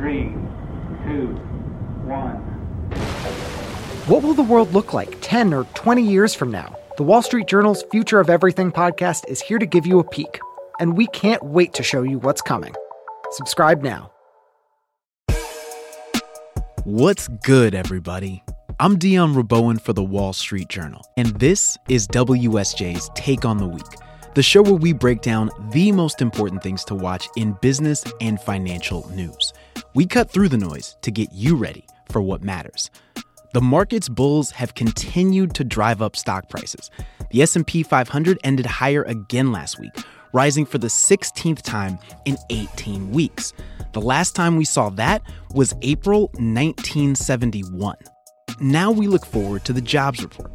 three, 0.00 0.32
two, 1.04 1.26
one. 2.08 2.36
What 4.06 4.22
will 4.22 4.32
the 4.32 4.42
world 4.42 4.72
look 4.72 4.94
like 4.94 5.18
10 5.20 5.52
or 5.52 5.64
20 5.74 6.02
years 6.02 6.34
from 6.34 6.50
now? 6.50 6.74
The 6.96 7.02
Wall 7.02 7.20
Street 7.20 7.46
Journal's 7.46 7.82
Future 7.90 8.18
of 8.18 8.30
Everything 8.30 8.72
podcast 8.72 9.28
is 9.28 9.42
here 9.42 9.58
to 9.58 9.66
give 9.66 9.86
you 9.86 9.98
a 9.98 10.04
peek, 10.04 10.40
and 10.80 10.96
we 10.96 11.06
can't 11.08 11.42
wait 11.42 11.74
to 11.74 11.82
show 11.82 12.02
you 12.02 12.18
what's 12.18 12.40
coming. 12.40 12.74
Subscribe 13.32 13.82
now. 13.82 14.10
What's 16.84 17.28
good, 17.44 17.74
everybody? 17.74 18.42
I'm 18.80 18.98
Dion 18.98 19.34
Rabouin 19.34 19.78
for 19.78 19.92
the 19.92 20.02
Wall 20.02 20.32
Street 20.32 20.68
Journal, 20.70 21.04
and 21.18 21.38
this 21.38 21.76
is 21.90 22.08
WSJ's 22.08 23.10
Take 23.14 23.44
on 23.44 23.58
the 23.58 23.66
Week, 23.66 23.84
the 24.34 24.42
show 24.42 24.62
where 24.62 24.72
we 24.72 24.94
break 24.94 25.20
down 25.20 25.50
the 25.72 25.92
most 25.92 26.22
important 26.22 26.62
things 26.62 26.84
to 26.84 26.94
watch 26.94 27.28
in 27.36 27.52
business 27.60 28.02
and 28.22 28.40
financial 28.40 29.06
news. 29.10 29.49
We 29.92 30.06
cut 30.06 30.30
through 30.30 30.50
the 30.50 30.56
noise 30.56 30.96
to 31.02 31.10
get 31.10 31.32
you 31.32 31.56
ready 31.56 31.84
for 32.10 32.22
what 32.22 32.44
matters. 32.44 32.90
The 33.54 33.60
market's 33.60 34.08
bulls 34.08 34.52
have 34.52 34.76
continued 34.76 35.52
to 35.54 35.64
drive 35.64 36.00
up 36.00 36.14
stock 36.14 36.48
prices. 36.48 36.92
The 37.32 37.42
S&P 37.42 37.82
500 37.82 38.38
ended 38.44 38.66
higher 38.66 39.02
again 39.02 39.50
last 39.50 39.80
week, 39.80 39.90
rising 40.32 40.64
for 40.64 40.78
the 40.78 40.86
16th 40.86 41.62
time 41.62 41.98
in 42.24 42.36
18 42.50 43.10
weeks. 43.10 43.52
The 43.92 44.00
last 44.00 44.36
time 44.36 44.56
we 44.56 44.64
saw 44.64 44.90
that 44.90 45.22
was 45.54 45.74
April 45.82 46.30
1971. 46.34 47.96
Now 48.60 48.92
we 48.92 49.08
look 49.08 49.26
forward 49.26 49.64
to 49.64 49.72
the 49.72 49.80
jobs 49.80 50.22
report. 50.22 50.52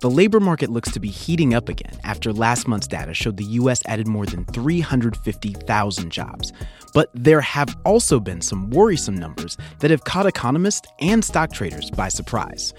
The 0.00 0.10
labor 0.10 0.38
market 0.38 0.70
looks 0.70 0.92
to 0.92 1.00
be 1.00 1.08
heating 1.08 1.54
up 1.54 1.68
again 1.68 1.98
after 2.04 2.32
last 2.32 2.68
month's 2.68 2.86
data 2.86 3.12
showed 3.14 3.36
the 3.36 3.44
US 3.44 3.82
added 3.86 4.06
more 4.06 4.26
than 4.26 4.44
350,000 4.44 6.10
jobs. 6.10 6.52
But 6.94 7.10
there 7.14 7.40
have 7.40 7.76
also 7.84 8.20
been 8.20 8.40
some 8.40 8.70
worrisome 8.70 9.16
numbers 9.16 9.56
that 9.80 9.90
have 9.90 10.04
caught 10.04 10.26
economists 10.26 10.86
and 11.00 11.24
stock 11.24 11.52
traders 11.52 11.90
by 11.90 12.10
surprise. 12.10 12.72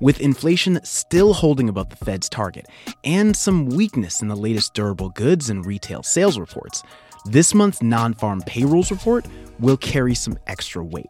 With 0.00 0.20
inflation 0.20 0.80
still 0.82 1.34
holding 1.34 1.68
above 1.68 1.90
the 1.90 2.04
Fed's 2.04 2.28
target 2.28 2.66
and 3.04 3.36
some 3.36 3.66
weakness 3.66 4.20
in 4.20 4.26
the 4.26 4.36
latest 4.36 4.74
durable 4.74 5.10
goods 5.10 5.48
and 5.48 5.64
retail 5.64 6.02
sales 6.02 6.36
reports, 6.36 6.82
this 7.26 7.54
month's 7.54 7.80
non 7.80 8.12
farm 8.12 8.42
payrolls 8.44 8.90
report 8.90 9.24
will 9.60 9.76
carry 9.76 10.16
some 10.16 10.36
extra 10.48 10.84
weight. 10.84 11.06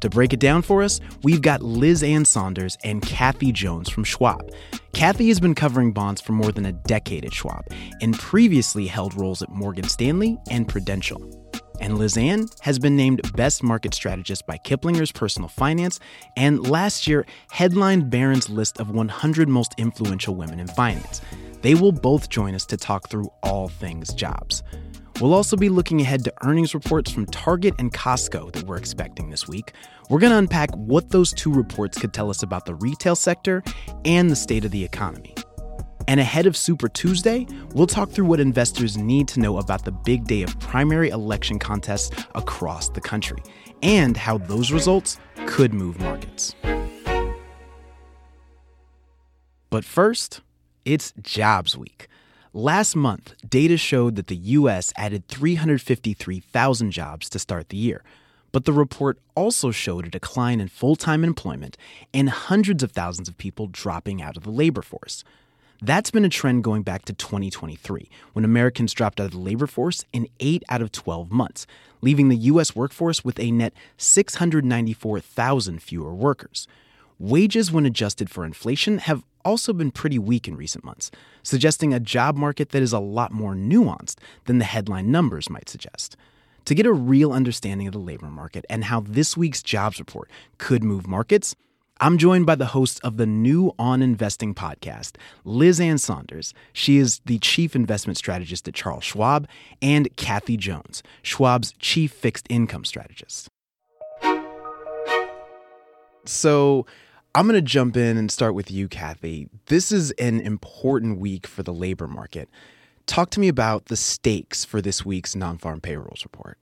To 0.00 0.08
break 0.08 0.32
it 0.32 0.40
down 0.40 0.62
for 0.62 0.82
us, 0.82 0.98
we've 1.22 1.42
got 1.42 1.62
Liz 1.62 2.02
Ann 2.02 2.24
Sonders 2.24 2.78
and 2.82 3.02
Kathy 3.02 3.52
Jones 3.52 3.88
from 3.90 4.02
Schwab. 4.02 4.50
Kathy 4.92 5.28
has 5.28 5.40
been 5.40 5.54
covering 5.54 5.92
bonds 5.92 6.20
for 6.20 6.32
more 6.32 6.52
than 6.52 6.66
a 6.66 6.72
decade 6.72 7.24
at 7.24 7.32
Schwab 7.32 7.64
and 8.00 8.18
previously 8.18 8.86
held 8.86 9.14
roles 9.14 9.40
at 9.40 9.48
Morgan 9.48 9.88
Stanley 9.88 10.36
and 10.50 10.68
Prudential. 10.68 11.22
And 11.80 11.96
Liz 11.96 12.18
Ann 12.18 12.48
has 12.60 12.78
been 12.78 12.96
named 12.96 13.22
Best 13.34 13.62
Market 13.62 13.94
Strategist 13.94 14.46
by 14.46 14.58
Kiplinger's 14.58 15.12
Personal 15.12 15.48
Finance 15.48 15.98
and 16.36 16.68
last 16.68 17.06
year 17.06 17.24
headlined 17.50 18.10
Barron's 18.10 18.50
list 18.50 18.78
of 18.78 18.90
100 18.90 19.48
most 19.48 19.74
influential 19.78 20.34
women 20.34 20.60
in 20.60 20.66
finance. 20.66 21.22
They 21.62 21.74
will 21.74 21.92
both 21.92 22.28
join 22.28 22.54
us 22.54 22.66
to 22.66 22.76
talk 22.76 23.08
through 23.08 23.30
all 23.42 23.68
things 23.68 24.12
jobs. 24.12 24.62
We'll 25.20 25.34
also 25.34 25.54
be 25.54 25.68
looking 25.68 26.00
ahead 26.00 26.24
to 26.24 26.32
earnings 26.42 26.72
reports 26.72 27.10
from 27.10 27.26
Target 27.26 27.74
and 27.78 27.92
Costco 27.92 28.52
that 28.52 28.62
we're 28.64 28.78
expecting 28.78 29.28
this 29.28 29.46
week. 29.46 29.74
We're 30.08 30.18
going 30.18 30.32
to 30.32 30.38
unpack 30.38 30.74
what 30.74 31.10
those 31.10 31.34
two 31.34 31.52
reports 31.52 31.98
could 31.98 32.14
tell 32.14 32.30
us 32.30 32.42
about 32.42 32.64
the 32.64 32.74
retail 32.74 33.14
sector 33.14 33.62
and 34.06 34.30
the 34.30 34.36
state 34.36 34.64
of 34.64 34.70
the 34.70 34.82
economy. 34.82 35.34
And 36.08 36.20
ahead 36.20 36.46
of 36.46 36.56
Super 36.56 36.88
Tuesday, 36.88 37.46
we'll 37.74 37.86
talk 37.86 38.10
through 38.10 38.24
what 38.24 38.40
investors 38.40 38.96
need 38.96 39.28
to 39.28 39.40
know 39.40 39.58
about 39.58 39.84
the 39.84 39.92
big 39.92 40.24
day 40.24 40.42
of 40.42 40.58
primary 40.58 41.10
election 41.10 41.58
contests 41.58 42.24
across 42.34 42.88
the 42.88 43.00
country 43.02 43.42
and 43.82 44.16
how 44.16 44.38
those 44.38 44.72
results 44.72 45.18
could 45.46 45.74
move 45.74 46.00
markets. 46.00 46.54
But 49.68 49.84
first, 49.84 50.40
it's 50.86 51.12
Jobs 51.20 51.76
Week. 51.76 52.08
Last 52.52 52.96
month, 52.96 53.36
data 53.48 53.76
showed 53.76 54.16
that 54.16 54.26
the 54.26 54.34
U.S. 54.34 54.92
added 54.96 55.28
353,000 55.28 56.90
jobs 56.90 57.28
to 57.28 57.38
start 57.38 57.68
the 57.68 57.76
year. 57.76 58.02
But 58.50 58.64
the 58.64 58.72
report 58.72 59.20
also 59.36 59.70
showed 59.70 60.04
a 60.04 60.10
decline 60.10 60.60
in 60.60 60.66
full 60.66 60.96
time 60.96 61.22
employment 61.22 61.76
and 62.12 62.28
hundreds 62.28 62.82
of 62.82 62.90
thousands 62.90 63.28
of 63.28 63.38
people 63.38 63.68
dropping 63.68 64.20
out 64.20 64.36
of 64.36 64.42
the 64.42 64.50
labor 64.50 64.82
force. 64.82 65.22
That's 65.80 66.10
been 66.10 66.24
a 66.24 66.28
trend 66.28 66.64
going 66.64 66.82
back 66.82 67.04
to 67.04 67.12
2023, 67.12 68.10
when 68.32 68.44
Americans 68.44 68.94
dropped 68.94 69.20
out 69.20 69.26
of 69.26 69.32
the 69.32 69.38
labor 69.38 69.68
force 69.68 70.04
in 70.12 70.26
8 70.40 70.64
out 70.68 70.82
of 70.82 70.90
12 70.90 71.30
months, 71.30 71.68
leaving 72.00 72.30
the 72.30 72.36
U.S. 72.36 72.74
workforce 72.74 73.24
with 73.24 73.38
a 73.38 73.52
net 73.52 73.74
694,000 73.96 75.80
fewer 75.80 76.12
workers. 76.12 76.66
Wages, 77.20 77.70
when 77.70 77.84
adjusted 77.84 78.30
for 78.30 78.46
inflation, 78.46 78.96
have 78.96 79.22
also 79.44 79.74
been 79.74 79.90
pretty 79.90 80.18
weak 80.18 80.48
in 80.48 80.56
recent 80.56 80.82
months, 80.82 81.10
suggesting 81.42 81.92
a 81.92 82.00
job 82.00 82.34
market 82.34 82.70
that 82.70 82.80
is 82.80 82.94
a 82.94 82.98
lot 82.98 83.30
more 83.30 83.54
nuanced 83.54 84.16
than 84.46 84.56
the 84.56 84.64
headline 84.64 85.10
numbers 85.10 85.50
might 85.50 85.68
suggest. 85.68 86.16
To 86.64 86.74
get 86.74 86.86
a 86.86 86.94
real 86.94 87.30
understanding 87.30 87.86
of 87.86 87.92
the 87.92 87.98
labor 87.98 88.30
market 88.30 88.64
and 88.70 88.84
how 88.84 89.00
this 89.00 89.36
week's 89.36 89.62
jobs 89.62 89.98
report 89.98 90.30
could 90.56 90.82
move 90.82 91.06
markets, 91.06 91.54
I'm 92.00 92.16
joined 92.16 92.46
by 92.46 92.54
the 92.54 92.64
host 92.64 92.98
of 93.04 93.18
the 93.18 93.26
new 93.26 93.74
On 93.78 94.00
Investing 94.00 94.54
podcast, 94.54 95.16
Liz 95.44 95.78
Ann 95.78 95.98
Sonders. 95.98 96.54
She 96.72 96.96
is 96.96 97.20
the 97.26 97.38
chief 97.38 97.76
investment 97.76 98.16
strategist 98.16 98.66
at 98.66 98.72
Charles 98.72 99.04
Schwab, 99.04 99.46
and 99.82 100.08
Kathy 100.16 100.56
Jones, 100.56 101.02
Schwab's 101.22 101.72
chief 101.72 102.12
fixed 102.12 102.46
income 102.48 102.86
strategist. 102.86 103.50
So, 106.24 106.86
I'm 107.34 107.46
going 107.46 107.54
to 107.54 107.62
jump 107.62 107.96
in 107.96 108.16
and 108.16 108.30
start 108.30 108.54
with 108.54 108.72
you, 108.72 108.88
Kathy. 108.88 109.48
This 109.66 109.92
is 109.92 110.10
an 110.12 110.40
important 110.40 111.20
week 111.20 111.46
for 111.46 111.62
the 111.62 111.72
labor 111.72 112.08
market. 112.08 112.48
Talk 113.06 113.30
to 113.30 113.40
me 113.40 113.46
about 113.46 113.86
the 113.86 113.96
stakes 113.96 114.64
for 114.64 114.82
this 114.82 115.04
week's 115.04 115.36
non 115.36 115.56
farm 115.56 115.80
payrolls 115.80 116.24
report. 116.24 116.58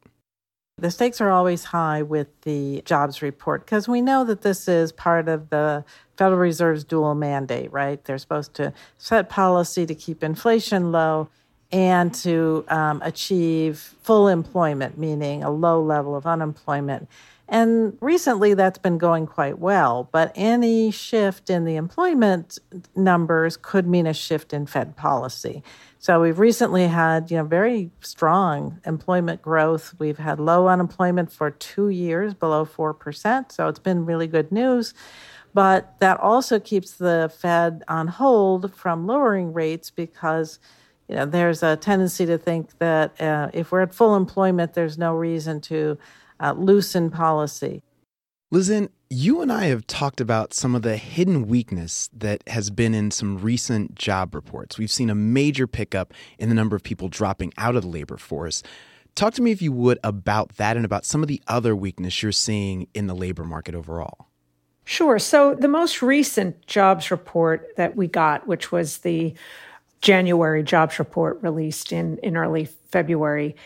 The 0.77 0.91
stakes 0.91 1.21
are 1.21 1.31
always 1.31 1.65
high 1.65 2.03
with 2.03 2.29
the 2.43 2.83
jobs 2.85 3.23
report 3.23 3.65
because 3.65 3.89
we 3.89 4.03
know 4.03 4.25
that 4.25 4.43
this 4.43 4.69
is 4.69 4.93
part 4.93 5.27
of 5.29 5.49
the 5.49 5.85
Federal 6.17 6.39
Reserve's 6.39 6.85
dual 6.85 7.15
mandate, 7.15 7.73
right? 7.73 8.05
They're 8.05 8.19
supposed 8.19 8.55
to 8.55 8.73
set 8.99 9.29
policy 9.31 9.87
to 9.87 9.95
keep 9.95 10.23
inflation 10.23 10.93
low 10.93 11.31
and 11.73 12.15
to 12.15 12.65
um, 12.69 13.01
achieve 13.03 13.95
full 14.03 14.29
employment, 14.29 14.99
meaning 14.99 15.43
a 15.43 15.51
low 15.51 15.83
level 15.83 16.15
of 16.15 16.27
unemployment. 16.27 17.09
And 17.49 17.97
recently 18.03 18.53
that's 18.53 18.77
been 18.79 18.99
going 18.99 19.27
quite 19.27 19.59
well, 19.59 20.09
but 20.13 20.33
any 20.35 20.91
shift 20.91 21.49
in 21.49 21.65
the 21.65 21.77
employment 21.77 22.59
numbers 22.95 23.57
could 23.57 23.87
mean 23.87 24.07
a 24.07 24.13
shift 24.13 24.53
in 24.53 24.67
Fed 24.67 24.97
policy. 24.97 25.63
So 25.99 26.21
we've 26.21 26.39
recently 26.39 26.89
had, 26.89 27.31
you 27.31 27.39
know, 27.39 27.45
very 27.45 27.91
strong 28.01 28.81
employment 28.85 29.41
growth. 29.41 29.95
We've 29.99 30.19
had 30.19 30.39
low 30.39 30.69
unemployment 30.69 31.33
for 31.33 31.51
2 31.51 31.89
years 31.89 32.35
below 32.35 32.67
4%, 32.67 33.51
so 33.51 33.67
it's 33.67 33.79
been 33.79 34.05
really 34.05 34.27
good 34.27 34.53
news. 34.53 34.93
But 35.55 35.99
that 36.01 36.21
also 36.21 36.61
keeps 36.61 36.93
the 36.93 37.33
Fed 37.35 37.83
on 37.89 38.09
hold 38.09 38.75
from 38.75 39.07
lowering 39.07 39.55
rates 39.55 39.91
because 39.91 40.59
you 41.09 41.17
know, 41.17 41.25
there's 41.25 41.63
a 41.63 41.77
tendency 41.77 42.27
to 42.27 42.37
think 42.37 42.77
that 42.79 43.19
uh, 43.21 43.49
if 43.55 43.73
we're 43.73 43.81
at 43.81 43.95
full 43.95 44.15
employment, 44.15 44.75
there's 44.75 44.99
no 44.99 45.15
reason 45.15 45.63
to 45.63 45.97
uh, 46.41 46.53
loosen 46.53 47.11
policy. 47.11 47.83
Liz 48.51 48.71
Ann, 48.71 48.89
you 49.11 49.43
and 49.43 49.53
I 49.53 49.67
have 49.67 49.87
talked 49.87 50.21
about 50.21 50.55
some 50.55 50.75
of 50.75 50.83
the 50.83 50.97
hidden 50.97 51.47
weakness 51.47 52.09
that 52.15 52.43
has 52.49 52.71
been 52.71 52.95
in 52.95 53.11
some 53.11 53.39
recent 53.39 53.95
job 53.95 54.35
reports. 54.35 54.79
We've 54.79 54.91
seen 54.91 55.11
a 55.11 55.15
major 55.15 55.67
pickup 55.67 56.15
in 56.39 56.49
the 56.49 56.55
number 56.55 56.75
of 56.75 56.83
people 56.83 57.09
dropping 57.09 57.53
out 57.59 57.77
of 57.77 57.83
the 57.83 57.89
labor 57.89 58.17
force. 58.17 58.63
Talk 59.15 59.35
to 59.35 59.43
me, 59.43 59.51
if 59.51 59.61
you 59.61 59.73
would, 59.73 59.99
about 60.03 60.57
that 60.57 60.77
and 60.77 60.85
about 60.87 61.05
some 61.05 61.23
of 61.23 61.29
the 61.29 61.43
other 61.47 61.77
weakness 61.77 62.23
you're 62.23 62.33
seeing 62.33 62.89
in 62.95 63.07
the 63.07 63.15
labor 63.15 63.45
market 63.45 63.75
overall. 63.75 64.29
Sure. 64.85 65.19
So, 65.19 65.55
the 65.55 65.69
most 65.69 66.01
recent 66.01 66.67
jobs 66.67 67.11
report 67.11 67.77
that 67.77 67.97
we 67.97 68.07
got, 68.07 68.47
which 68.47 68.73
was 68.73 68.99
the 68.99 69.35
January 70.01 70.63
jobs 70.63 70.99
report 70.99 71.39
released 71.43 71.93
in, 71.93 72.17
in 72.19 72.37
early 72.37 72.65
February, 72.65 73.57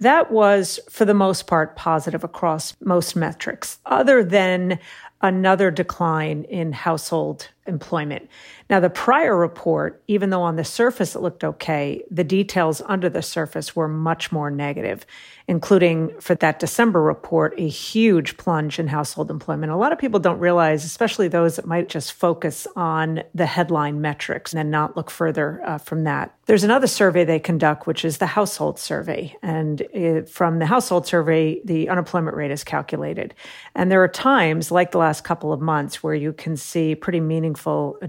that 0.00 0.30
was, 0.30 0.80
for 0.88 1.04
the 1.04 1.14
most 1.14 1.46
part, 1.46 1.76
positive 1.76 2.24
across 2.24 2.74
most 2.80 3.14
metrics, 3.14 3.78
other 3.86 4.24
than 4.24 4.78
another 5.20 5.70
decline 5.70 6.44
in 6.44 6.72
household 6.72 7.48
employment. 7.70 8.28
Now, 8.68 8.80
the 8.80 8.90
prior 8.90 9.34
report, 9.34 10.02
even 10.06 10.28
though 10.28 10.42
on 10.42 10.56
the 10.56 10.64
surface 10.64 11.16
it 11.16 11.22
looked 11.22 11.42
okay, 11.42 12.04
the 12.10 12.22
details 12.24 12.82
under 12.84 13.08
the 13.08 13.22
surface 13.22 13.74
were 13.74 13.88
much 13.88 14.30
more 14.30 14.50
negative, 14.50 15.06
including 15.48 16.20
for 16.20 16.34
that 16.36 16.58
December 16.60 17.02
report, 17.02 17.54
a 17.58 17.66
huge 17.66 18.36
plunge 18.36 18.78
in 18.78 18.86
household 18.88 19.30
employment. 19.30 19.72
A 19.72 19.76
lot 19.76 19.92
of 19.92 19.98
people 19.98 20.20
don't 20.20 20.38
realize, 20.38 20.84
especially 20.84 21.28
those 21.28 21.56
that 21.56 21.66
might 21.66 21.88
just 21.88 22.12
focus 22.12 22.66
on 22.76 23.22
the 23.34 23.46
headline 23.46 24.00
metrics 24.00 24.52
and 24.52 24.58
then 24.58 24.70
not 24.70 24.96
look 24.96 25.10
further 25.10 25.60
uh, 25.64 25.78
from 25.78 26.04
that. 26.04 26.34
There's 26.46 26.64
another 26.64 26.86
survey 26.86 27.24
they 27.24 27.38
conduct, 27.38 27.86
which 27.86 28.04
is 28.04 28.18
the 28.18 28.26
household 28.26 28.78
survey. 28.78 29.36
And 29.42 29.80
it, 29.80 30.28
from 30.28 30.58
the 30.58 30.66
household 30.66 31.06
survey, 31.06 31.60
the 31.64 31.88
unemployment 31.88 32.36
rate 32.36 32.50
is 32.50 32.64
calculated. 32.64 33.34
And 33.74 33.90
there 33.90 34.02
are 34.02 34.08
times, 34.08 34.70
like 34.70 34.90
the 34.90 34.98
last 34.98 35.22
couple 35.22 35.52
of 35.52 35.60
months, 35.60 36.02
where 36.02 36.14
you 36.14 36.32
can 36.32 36.56
see 36.56 36.94
pretty 36.94 37.20
meaningful 37.20 37.59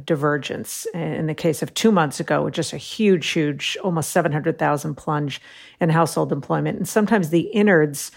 divergence 0.06 0.86
in 0.94 1.28
the 1.28 1.34
case 1.34 1.62
of 1.62 1.74
two 1.74 1.92
months 1.92 2.20
ago, 2.20 2.44
with 2.44 2.54
just 2.54 2.74
a 2.74 2.78
huge, 2.78 3.28
huge, 3.30 3.78
almost 3.84 4.12
700,000 4.12 4.96
plunge 4.96 5.42
in 5.80 5.90
household 5.90 6.32
employment. 6.32 6.78
And 6.78 6.88
sometimes 6.88 7.30
the 7.30 7.42
innards 7.42 8.12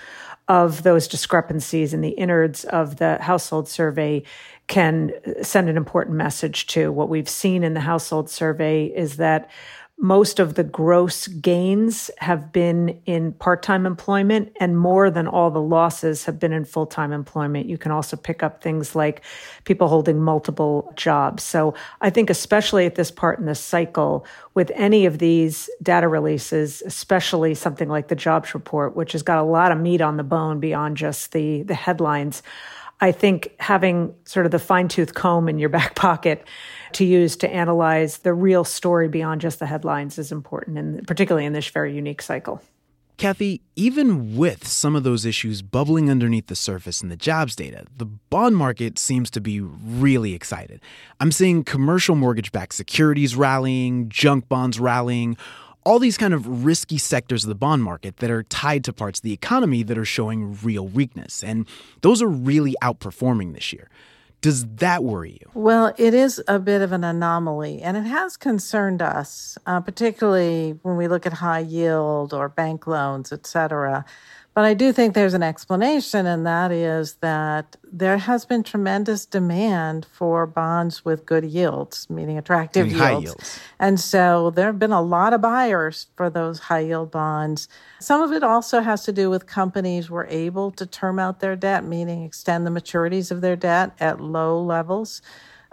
of 0.49 0.83
those 0.83 1.09
discrepancies 1.09 1.95
and 1.95 2.05
the 2.05 2.11
innards 2.11 2.65
of 2.65 2.97
the 2.97 3.19
household 3.19 3.69
survey 3.69 4.23
can 4.67 5.13
send 5.43 5.69
an 5.69 5.77
important 5.77 6.17
message 6.17 6.67
to 6.67 6.93
what 6.93 7.09
we've 7.09 7.29
seen 7.29 7.63
in 7.63 7.75
the 7.75 7.81
household 7.81 8.29
survey 8.29 8.87
is 8.87 9.17
that 9.17 9.51
most 9.99 10.41
of 10.41 10.55
the 10.55 10.65
gross 10.65 11.29
gains 11.29 12.11
have 12.19 12.53
been 12.53 13.01
in 13.07 13.33
part 13.33 13.63
time 13.63 13.87
employment, 13.87 14.53
and 14.59 14.77
more 14.77 15.09
than 15.09 15.29
all 15.29 15.51
the 15.51 15.61
losses 15.61 16.25
have 16.25 16.39
been 16.39 16.53
in 16.53 16.65
full 16.65 16.87
time 16.87 17.13
employment. 17.13 17.69
You 17.69 17.79
can 17.79 17.93
also 17.93 18.17
pick 18.17 18.43
up 18.43 18.63
things 18.63 18.97
like 18.97 19.23
people 19.65 19.89
holding 19.89 20.21
multiple 20.21 20.93
jobs. 20.97 21.45
So 21.45 21.75
I 22.01 22.11
think, 22.11 22.29
especially 22.29 22.87
at 22.87 22.97
this 22.97 23.11
part 23.11 23.39
in 23.39 23.47
the 23.47 23.55
cycle, 23.55 24.27
with 24.55 24.73
any 24.75 25.07
of 25.07 25.19
these 25.19 25.71
data 25.83 26.09
releases, 26.09 26.83
especially 26.83 27.55
something 27.55 27.89
like 27.89 28.09
the 28.09 28.17
jobs 28.17 28.53
report, 28.53 28.97
which 28.97 29.13
has 29.13 29.23
got 29.23 29.39
a 29.39 29.43
lot 29.43 29.71
of 29.71 29.79
meat 29.79 30.01
on 30.01 30.17
the 30.17 30.25
bone 30.25 30.59
beyond 30.59 30.97
just 30.97 31.33
the, 31.33 31.63
the 31.63 31.75
headlines. 31.75 32.43
I 33.01 33.13
think 33.13 33.55
having 33.59 34.15
sort 34.25 34.47
of 34.47 34.53
the 34.53 34.59
fine 34.59 34.89
tooth 34.89 35.15
comb 35.15 35.49
in 35.49 35.59
your 35.59 35.69
back 35.71 35.95
pocket 35.95 36.47
to 36.93 37.05
use 37.05 37.37
to 37.37 37.51
analyze 37.51 38.19
the 38.19 38.33
real 38.33 38.65
story 38.65 39.09
beyond 39.09 39.41
just 39.41 39.59
the 39.59 39.67
headlines 39.67 40.19
is 40.19 40.33
important, 40.33 40.79
and 40.79 41.07
particularly 41.07 41.47
in 41.47 41.53
this 41.53 41.69
very 41.69 41.95
unique 41.95 42.23
cycle. 42.23 42.63
Kathy, 43.17 43.63
even 43.77 44.37
with 44.37 44.67
some 44.67 44.97
of 44.97 45.05
those 45.05 45.25
issues 45.25 45.63
bubbling 45.63 46.11
underneath 46.11 46.49
the 46.49 46.57
surface 46.57 47.01
in 47.01 47.11
the 47.11 47.17
jobs 47.17 47.55
data, 47.55 47.85
the 47.97 48.07
bond 48.07 48.57
market 48.57 48.99
seems 48.99 49.31
to 49.31 49.41
be 49.41 49.61
really 49.61 50.35
excited. 50.35 50.81
I'm 51.21 51.31
seeing 51.31 51.63
commercial 51.63 52.17
mortgage 52.17 52.51
backed 52.51 52.75
securities 52.75 53.37
rallying, 53.37 54.09
junk 54.09 54.49
bonds 54.49 54.81
rallying, 54.81 55.37
all 55.85 55.99
these 55.99 56.17
kind 56.17 56.35
of 56.35 56.65
risky 56.65 56.99
sectors 56.99 57.45
of 57.45 57.49
the 57.49 57.55
bond 57.55 57.85
market 57.85 58.17
that 58.19 58.31
are 58.31 58.43
tied 58.45 58.85
to 58.85 58.93
parts 58.93 59.19
of 59.19 59.23
the 59.23 59.33
economy 59.33 59.83
that 59.83 59.99
are 59.99 60.05
showing 60.05 60.59
real 60.63 60.87
weakness. 60.87 61.45
And 61.45 61.67
those 62.01 62.23
are 62.23 62.29
really 62.29 62.75
outperforming 62.83 63.55
this 63.55 63.73
year. 63.73 63.89
Does 64.41 64.67
that 64.77 65.03
worry 65.03 65.39
you? 65.41 65.51
Well, 65.55 65.95
it 65.97 66.13
is 66.13 66.43
a 66.49 66.59
bit 66.59 66.83
of 66.83 66.93
an 66.93 67.03
anomaly, 67.03 67.81
and 67.81 67.97
it 67.97 68.03
has 68.03 68.37
concerned 68.37 69.01
us, 69.01 69.57
uh, 69.65 69.81
particularly 69.81 70.79
when 70.83 70.99
we 70.99 71.09
look 71.09 71.25
at 71.25 71.33
high 71.33 71.61
yield 71.61 72.35
or 72.35 72.51
bank 72.51 72.87
loans, 72.87 73.33
et 73.33 73.47
cetera. 73.47 74.05
But 74.55 74.65
I 74.65 74.75
do 74.75 74.93
think 74.93 75.15
there's 75.15 75.35
an 75.35 75.43
explanation, 75.43 76.27
and 76.27 76.47
that 76.47 76.71
is 76.71 77.15
that 77.15 77.77
there 77.83 78.19
has 78.19 78.45
been 78.45 78.63
tremendous 78.63 79.27
demand 79.27 80.07
for 80.13 80.47
bonds 80.47 81.05
with 81.05 81.27
good 81.27 81.45
yields, 81.45 82.09
meaning 82.09 82.39
attractive 82.39 82.87
meaning 82.87 83.01
yields. 83.01 83.25
yields. 83.25 83.61
And 83.81 83.99
so 83.99 84.51
there 84.51 84.67
have 84.67 84.79
been 84.79 84.93
a 84.93 85.03
lot 85.03 85.33
of 85.33 85.41
buyers 85.41 86.07
for 86.15 86.31
those 86.31 86.61
high 86.61 86.81
yield 86.81 87.11
bonds. 87.11 87.69
Some 87.99 88.23
of 88.23 88.31
it 88.31 88.45
also 88.45 88.81
has 88.81 89.05
to 89.07 89.13
do 89.13 89.29
with 89.29 89.47
companies 89.47 90.09
were 90.09 90.29
able 90.31 90.71
to 90.71 90.87
term 90.87 91.19
out 91.19 91.41
their 91.41 91.57
debt, 91.57 91.85
meaning 91.85 92.23
extend 92.23 92.65
the 92.65 92.71
maturities 92.71 93.33
of 93.33 93.41
their 93.41 93.57
debt 93.57 93.91
at 93.99 94.21
low 94.21 94.63
levels. 94.63 95.21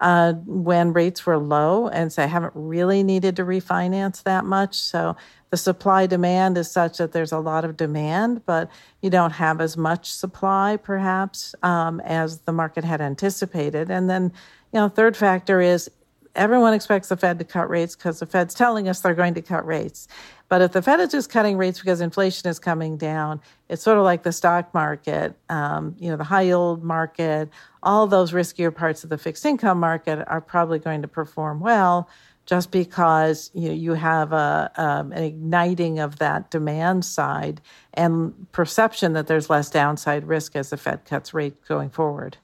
Uh, 0.01 0.33
when 0.47 0.93
rates 0.93 1.27
were 1.27 1.37
low, 1.37 1.87
and 1.87 2.11
so 2.11 2.23
I 2.23 2.25
haven't 2.25 2.53
really 2.55 3.03
needed 3.03 3.35
to 3.35 3.45
refinance 3.45 4.23
that 4.23 4.45
much. 4.45 4.73
So 4.73 5.15
the 5.51 5.57
supply 5.57 6.07
demand 6.07 6.57
is 6.57 6.71
such 6.71 6.97
that 6.97 7.11
there's 7.11 7.31
a 7.31 7.37
lot 7.37 7.65
of 7.65 7.77
demand, 7.77 8.43
but 8.47 8.67
you 9.03 9.11
don't 9.11 9.33
have 9.33 9.61
as 9.61 9.77
much 9.77 10.11
supply 10.11 10.77
perhaps 10.77 11.53
um, 11.61 11.99
as 11.99 12.39
the 12.39 12.51
market 12.51 12.83
had 12.83 12.99
anticipated. 12.99 13.91
And 13.91 14.09
then, 14.09 14.33
you 14.73 14.79
know, 14.79 14.89
third 14.89 15.15
factor 15.15 15.61
is 15.61 15.91
everyone 16.35 16.73
expects 16.73 17.09
the 17.09 17.17
Fed 17.17 17.39
to 17.39 17.45
cut 17.45 17.69
rates 17.69 17.95
because 17.95 18.19
the 18.19 18.25
Fed's 18.25 18.53
telling 18.53 18.87
us 18.87 19.01
they're 19.01 19.13
going 19.13 19.33
to 19.33 19.41
cut 19.41 19.65
rates. 19.65 20.07
But 20.49 20.61
if 20.61 20.73
the 20.73 20.81
Fed 20.81 20.99
is 20.99 21.11
just 21.11 21.29
cutting 21.29 21.57
rates 21.57 21.79
because 21.79 22.01
inflation 22.01 22.49
is 22.49 22.59
coming 22.59 22.97
down, 22.97 23.39
it's 23.69 23.81
sort 23.81 23.97
of 23.97 24.03
like 24.03 24.23
the 24.23 24.31
stock 24.33 24.73
market, 24.73 25.35
um, 25.49 25.95
you 25.97 26.09
know, 26.09 26.17
the 26.17 26.25
high 26.25 26.41
yield 26.41 26.83
market, 26.83 27.49
all 27.83 28.05
those 28.05 28.33
riskier 28.33 28.73
parts 28.73 29.03
of 29.03 29.09
the 29.09 29.17
fixed 29.17 29.45
income 29.45 29.79
market 29.79 30.23
are 30.27 30.41
probably 30.41 30.79
going 30.79 31.01
to 31.01 31.07
perform 31.07 31.59
well 31.59 32.09
just 32.45 32.71
because 32.71 33.49
you, 33.53 33.69
know, 33.69 33.75
you 33.75 33.93
have 33.93 34.33
a, 34.33 34.71
um, 34.75 35.11
an 35.13 35.23
igniting 35.23 35.99
of 35.99 36.17
that 36.19 36.51
demand 36.51 37.05
side 37.05 37.61
and 37.93 38.51
perception 38.51 39.13
that 39.13 39.27
there's 39.27 39.49
less 39.49 39.69
downside 39.69 40.27
risk 40.27 40.55
as 40.55 40.71
the 40.71 40.77
Fed 40.77 41.05
cuts 41.05 41.33
rate 41.33 41.63
going 41.65 41.89
forward. 41.89 42.37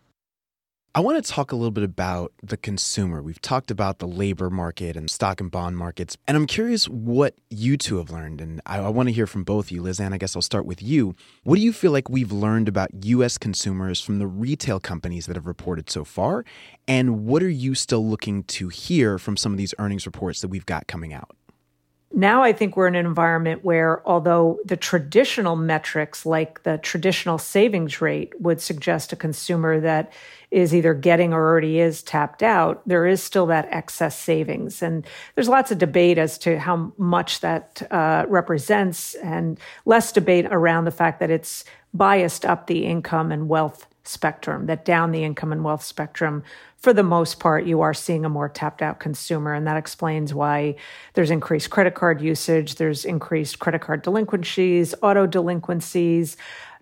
I 0.95 0.99
want 0.99 1.23
to 1.23 1.31
talk 1.31 1.51
a 1.51 1.55
little 1.55 1.71
bit 1.71 1.83
about 1.83 2.33
the 2.41 2.57
consumer. 2.57 3.21
We've 3.21 3.41
talked 3.41 3.69
about 3.69 3.99
the 3.99 4.07
labor 4.07 4.49
market 4.49 4.95
and 4.95 5.09
stock 5.11 5.39
and 5.39 5.51
bond 5.51 5.77
markets. 5.77 6.17
And 6.27 6.35
I'm 6.35 6.47
curious 6.47 6.89
what 6.89 7.35
you 7.51 7.77
two 7.77 7.97
have 7.97 8.09
learned. 8.09 8.41
And 8.41 8.61
I, 8.65 8.79
I 8.79 8.89
want 8.89 9.07
to 9.07 9.13
hear 9.13 9.27
from 9.27 9.43
both 9.43 9.65
of 9.65 9.71
you. 9.71 9.83
Liz 9.83 9.99
Ann, 9.99 10.13
I 10.13 10.17
guess 10.17 10.35
I'll 10.35 10.41
start 10.41 10.65
with 10.65 10.81
you. 10.81 11.15
What 11.43 11.57
do 11.57 11.61
you 11.61 11.71
feel 11.71 11.91
like 11.91 12.09
we've 12.09 12.31
learned 12.31 12.67
about 12.67 12.89
U.S. 13.05 13.37
consumers 13.37 14.01
from 14.01 14.17
the 14.17 14.25
retail 14.25 14.79
companies 14.79 15.27
that 15.27 15.35
have 15.35 15.45
reported 15.45 15.89
so 15.91 16.03
far? 16.03 16.43
And 16.87 17.25
what 17.25 17.43
are 17.43 17.49
you 17.49 17.75
still 17.75 18.07
looking 18.07 18.43
to 18.45 18.69
hear 18.69 19.19
from 19.19 19.37
some 19.37 19.51
of 19.51 19.59
these 19.59 19.75
earnings 19.77 20.07
reports 20.07 20.41
that 20.41 20.47
we've 20.47 20.65
got 20.65 20.87
coming 20.87 21.13
out? 21.13 21.35
Now 22.13 22.42
I 22.42 22.54
think 22.54 22.77
we're 22.77 22.88
in 22.88 22.95
an 22.95 23.06
environment 23.06 23.65
where, 23.65 24.07
although 24.07 24.59
the 24.65 24.77
traditional 24.77 25.56
metrics 25.56 26.25
like 26.25 26.63
the 26.63 26.77
traditional 26.77 27.38
savings 27.38 28.01
rate 28.01 28.33
would 28.39 28.62
suggest 28.62 29.12
a 29.12 29.18
consumer 29.18 29.80
that 29.81 30.13
is 30.50 30.74
either 30.74 30.94
getting 30.94 31.33
or 31.33 31.45
already 31.45 31.80
is 31.80 32.01
tapped 32.01 32.42
out, 32.42 32.81
there 32.88 33.06
is 33.06 33.21
still 33.21 33.45
that 33.48 33.68
excess 33.71 34.18
savings. 34.18 34.81
And 34.81 35.06
there's 35.36 35.50
lots 35.50 35.71
of 35.71 35.77
debate 35.77 36.18
as 36.18 36.38
to 36.39 36.57
how 36.57 36.94
much 36.98 37.42
that 37.42 37.86
uh, 37.92 38.25
represents, 38.30 39.15
and 39.15 39.59
less 39.86 40.13
debate 40.13 40.45
around 40.50 40.86
the 40.86 40.92
fact 40.92 41.19
that 41.19 41.30
it's 41.30 41.65
biased 41.94 42.45
up 42.45 42.68
the 42.68 42.86
income 42.86 43.31
and 43.33 43.50
wealth 43.50 43.86
spectrum, 44.07 44.65
that 44.68 44.86
down 44.86 45.12
the 45.12 45.24
income 45.24 45.51
and 45.51 45.63
wealth 45.63 45.83
spectrum, 45.83 46.44
for 46.77 46.94
the 46.94 47.04
most 47.04 47.39
part, 47.39 47.65
you 47.65 47.81
are 47.81 47.94
seeing 47.94 48.25
a 48.25 48.30
more 48.30 48.50
tapped 48.50 48.81
out 48.81 49.00
consumer. 49.00 49.54
And 49.54 49.65
that 49.68 49.77
explains 49.77 50.33
why 50.33 50.75
there's 51.13 51.31
increased 51.31 51.69
credit 51.69 51.95
card 51.95 52.21
usage, 52.21 52.75
there's 52.75 53.06
increased 53.06 53.59
credit 53.59 53.81
card 53.81 54.01
delinquencies, 54.01 54.94
auto 55.01 55.25
delinquencies 55.25 56.38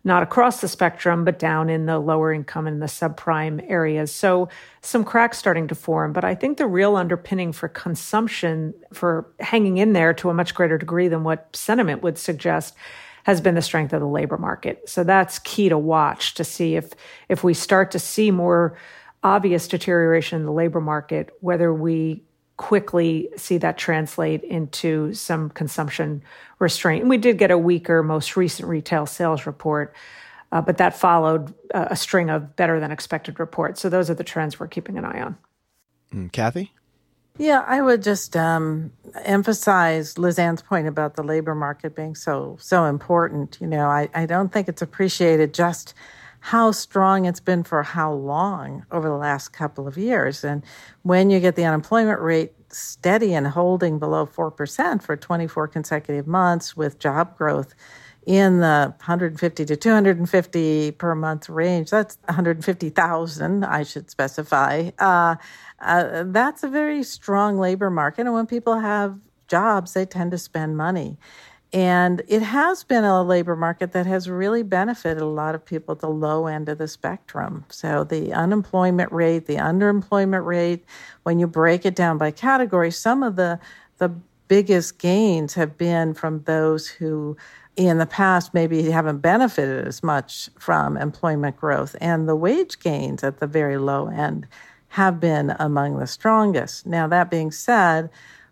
not 0.05 0.21
across 0.21 0.61
the 0.61 0.67
spectrum, 0.67 1.25
but 1.25 1.39
down 1.39 1.67
in 1.67 1.87
the 1.87 1.97
lower 1.97 2.31
income 2.31 2.67
and 2.67 2.79
the 2.79 2.85
subprime 2.85 3.65
areas. 3.67 4.11
So 4.11 4.49
some 4.81 5.03
cracks 5.03 5.39
starting 5.39 5.67
to 5.69 5.75
form. 5.75 6.13
But 6.13 6.23
I 6.23 6.35
think 6.35 6.59
the 6.59 6.67
real 6.67 6.95
underpinning 6.95 7.51
for 7.51 7.67
consumption, 7.67 8.75
for 8.93 9.27
hanging 9.39 9.77
in 9.77 9.93
there 9.93 10.13
to 10.13 10.29
a 10.29 10.33
much 10.33 10.53
greater 10.53 10.77
degree 10.77 11.07
than 11.07 11.23
what 11.23 11.53
sentiment 11.55 12.03
would 12.03 12.19
suggest, 12.19 12.75
has 13.25 13.41
been 13.41 13.55
the 13.55 13.61
strength 13.61 13.91
of 13.91 13.99
the 13.99 14.07
labor 14.07 14.37
market. 14.37 14.87
So 14.87 15.03
that's 15.03 15.39
key 15.39 15.67
to 15.69 15.77
watch 15.77 16.35
to 16.35 16.43
see 16.43 16.75
if 16.75 16.91
if 17.27 17.43
we 17.43 17.55
start 17.55 17.91
to 17.91 17.99
see 17.99 18.29
more 18.29 18.77
obvious 19.23 19.67
deterioration 19.67 20.41
in 20.41 20.45
the 20.45 20.51
labor 20.51 20.79
market, 20.79 21.31
whether 21.41 21.73
we 21.73 22.23
quickly 22.57 23.27
see 23.35 23.57
that 23.57 23.77
translate 23.79 24.43
into 24.43 25.11
some 25.13 25.49
consumption 25.49 26.23
restraint. 26.59 27.01
And 27.01 27.09
we 27.09 27.17
did 27.17 27.39
get 27.39 27.49
a 27.49 27.57
weaker, 27.57 28.03
most 28.03 28.37
recent 28.37 28.69
retail 28.69 29.07
sales 29.07 29.47
report, 29.47 29.95
uh, 30.51 30.61
but 30.61 30.77
that 30.77 30.95
followed 30.95 31.53
uh, 31.73 31.87
a 31.89 31.95
string 31.95 32.29
of 32.29 32.55
better 32.55 32.79
than 32.79 32.91
expected 32.91 33.39
reports. 33.39 33.81
So 33.81 33.89
those 33.89 34.11
are 34.11 34.13
the 34.13 34.23
trends 34.23 34.59
we're 34.59 34.67
keeping 34.67 34.97
an 34.99 35.03
eye 35.03 35.21
on. 35.21 35.37
Mm, 36.13 36.31
Kathy? 36.31 36.71
Yeah, 37.37 37.65
I 37.67 37.81
would 37.81 38.01
just 38.01 38.37
um, 38.37 38.93
emphasize 39.23 40.17
Liz 40.17 40.39
Ann's 40.39 40.61
point 40.61 40.87
about 40.87 41.15
the 41.15 41.23
labor 41.23 41.53
market 41.53 41.95
being 41.95 42.15
so 42.15 42.55
so 42.61 42.85
important. 42.85 43.57
You 43.59 43.67
know, 43.67 43.87
I, 43.87 44.09
I 44.13 44.25
don't 44.25 44.53
think 44.53 44.69
it's 44.69 44.81
appreciated 44.81 45.53
just 45.53 45.93
how 46.39 46.71
strong 46.71 47.25
it's 47.25 47.39
been 47.39 47.63
for 47.63 47.83
how 47.83 48.13
long 48.13 48.85
over 48.91 49.09
the 49.09 49.17
last 49.17 49.49
couple 49.49 49.87
of 49.87 49.97
years. 49.97 50.43
And 50.43 50.63
when 51.01 51.29
you 51.29 51.39
get 51.39 51.55
the 51.55 51.65
unemployment 51.65 52.21
rate 52.21 52.53
steady 52.69 53.33
and 53.33 53.47
holding 53.47 53.99
below 53.99 54.27
4% 54.27 55.01
for 55.01 55.17
24 55.17 55.67
consecutive 55.69 56.27
months 56.27 56.77
with 56.77 56.99
job 56.99 57.35
growth 57.37 57.73
in 58.25 58.59
the 58.59 58.93
150 58.97 59.65
to 59.65 59.75
250 59.75 60.91
per 60.91 61.15
month 61.15 61.49
range. 61.49 61.89
That's 61.91 62.17
150,000, 62.25 63.63
I 63.63 63.83
should 63.83 64.09
specify. 64.09 64.89
Uh, 64.97 65.35
uh, 65.79 66.23
that's 66.27 66.63
a 66.63 66.67
very 66.67 67.03
strong 67.03 67.59
labor 67.59 67.89
market. 67.89 68.21
And 68.21 68.33
when 68.33 68.47
people 68.47 68.79
have 68.79 69.17
jobs, 69.47 69.93
they 69.93 70.05
tend 70.05 70.31
to 70.31 70.37
spend 70.37 70.77
money. 70.77 71.17
And 71.73 72.21
it 72.27 72.41
has 72.41 72.83
been 72.83 73.03
a 73.03 73.21
labor 73.21 73.55
market 73.55 73.91
that 73.91 74.05
has 74.05 74.29
really 74.29 74.63
benefited 74.63 75.21
a 75.21 75.25
lot 75.25 75.55
of 75.55 75.65
people 75.65 75.93
at 75.93 75.99
the 75.99 76.09
low 76.09 76.47
end 76.47 76.69
of 76.69 76.77
the 76.77 76.87
spectrum. 76.87 77.65
So 77.69 78.03
the 78.05 78.31
unemployment 78.33 79.11
rate, 79.11 79.45
the 79.45 79.57
underemployment 79.57 80.45
rate, 80.45 80.85
when 81.23 81.37
you 81.37 81.47
break 81.47 81.85
it 81.85 81.95
down 81.95 82.17
by 82.17 82.31
category, 82.31 82.91
some 82.91 83.23
of 83.23 83.35
the 83.35 83.59
the 83.97 84.09
biggest 84.47 84.99
gains 84.99 85.55
have 85.55 85.77
been 85.77 86.13
from 86.13 86.43
those 86.43 86.87
who 86.87 87.35
in 87.75 87.97
the 87.97 88.05
past 88.05 88.53
maybe 88.53 88.89
haven't 88.89 89.19
benefited 89.19 89.87
as 89.87 90.01
much 90.01 90.49
from 90.57 90.97
employment 90.97 91.57
growth. 91.57 91.95
And 91.99 92.27
the 92.27 92.35
wage 92.35 92.79
gains 92.79 93.23
at 93.23 93.39
the 93.39 93.47
very 93.47 93.77
low 93.77 94.07
end 94.07 94.47
have 94.89 95.19
been 95.19 95.55
among 95.59 95.99
the 95.99 96.07
strongest. 96.07 96.85
Now, 96.85 97.07
that 97.07 97.29
being 97.29 97.51
said, 97.51 98.09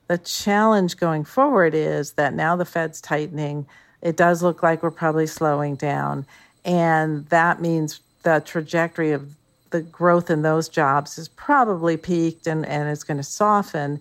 the 0.07 0.17
challenge 0.17 0.97
going 0.97 1.23
forward 1.23 1.73
is 1.73 2.13
that 2.13 2.33
now 2.33 2.55
the 2.55 2.65
Fed's 2.65 2.99
tightening. 2.99 3.65
It 4.01 4.17
does 4.17 4.43
look 4.43 4.61
like 4.61 4.83
we're 4.83 4.91
probably 4.91 5.27
slowing 5.27 5.75
down. 5.75 6.25
And 6.65 7.25
that 7.27 7.61
means 7.61 8.01
the 8.23 8.41
trajectory 8.45 9.11
of 9.11 9.35
the 9.69 9.81
growth 9.81 10.29
in 10.29 10.41
those 10.41 10.69
jobs 10.69 11.17
is 11.17 11.29
probably 11.29 11.97
peaked 11.97 12.45
and, 12.45 12.65
and 12.65 12.89
it's 12.89 13.03
going 13.03 13.17
to 13.17 13.23
soften, 13.23 13.99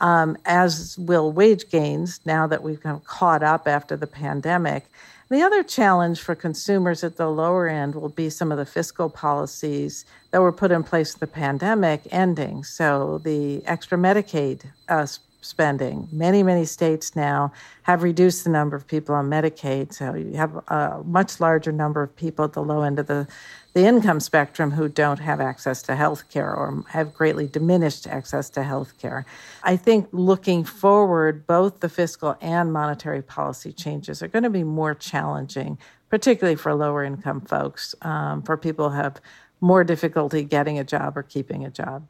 um, 0.00 0.36
as 0.44 0.98
will 0.98 1.32
wage 1.32 1.70
gains 1.70 2.20
now 2.24 2.46
that 2.46 2.62
we've 2.62 2.82
kind 2.82 2.96
of 2.96 3.04
caught 3.04 3.42
up 3.42 3.66
after 3.68 3.96
the 3.96 4.06
pandemic. 4.06 4.86
The 5.30 5.42
other 5.42 5.62
challenge 5.62 6.20
for 6.20 6.34
consumers 6.34 7.02
at 7.02 7.16
the 7.16 7.28
lower 7.28 7.66
end 7.66 7.94
will 7.94 8.10
be 8.10 8.28
some 8.28 8.52
of 8.52 8.58
the 8.58 8.66
fiscal 8.66 9.08
policies 9.08 10.04
that 10.30 10.42
were 10.42 10.52
put 10.52 10.70
in 10.70 10.82
place 10.82 11.14
the 11.14 11.26
pandemic 11.26 12.02
ending. 12.10 12.62
So 12.62 13.18
the 13.18 13.64
extra 13.66 13.96
Medicaid 13.96 14.64
uh, 14.88 15.06
spending. 15.44 16.08
Many, 16.10 16.42
many 16.42 16.64
states 16.64 17.14
now 17.14 17.52
have 17.82 18.02
reduced 18.02 18.44
the 18.44 18.50
number 18.50 18.74
of 18.76 18.86
people 18.86 19.14
on 19.14 19.28
Medicaid. 19.28 19.92
So 19.92 20.14
you 20.14 20.34
have 20.34 20.56
a 20.68 21.02
much 21.04 21.38
larger 21.40 21.70
number 21.70 22.02
of 22.02 22.16
people 22.16 22.44
at 22.44 22.54
the 22.54 22.62
low 22.62 22.82
end 22.82 22.98
of 22.98 23.06
the, 23.06 23.28
the 23.74 23.84
income 23.84 24.20
spectrum 24.20 24.72
who 24.72 24.88
don't 24.88 25.18
have 25.18 25.40
access 25.40 25.82
to 25.82 25.96
health 25.96 26.30
care 26.30 26.54
or 26.54 26.82
have 26.88 27.12
greatly 27.12 27.46
diminished 27.46 28.06
access 28.06 28.48
to 28.50 28.62
health 28.62 28.98
care. 28.98 29.26
I 29.62 29.76
think 29.76 30.08
looking 30.12 30.64
forward, 30.64 31.46
both 31.46 31.80
the 31.80 31.88
fiscal 31.88 32.36
and 32.40 32.72
monetary 32.72 33.22
policy 33.22 33.72
changes 33.72 34.22
are 34.22 34.28
going 34.28 34.44
to 34.44 34.50
be 34.50 34.64
more 34.64 34.94
challenging, 34.94 35.78
particularly 36.08 36.56
for 36.56 36.74
lower 36.74 37.04
income 37.04 37.42
folks, 37.42 37.94
um, 38.02 38.42
for 38.42 38.56
people 38.56 38.90
who 38.90 38.96
have 38.96 39.20
more 39.60 39.84
difficulty 39.84 40.42
getting 40.44 40.78
a 40.78 40.84
job 40.84 41.16
or 41.16 41.22
keeping 41.22 41.64
a 41.64 41.70
job. 41.70 42.06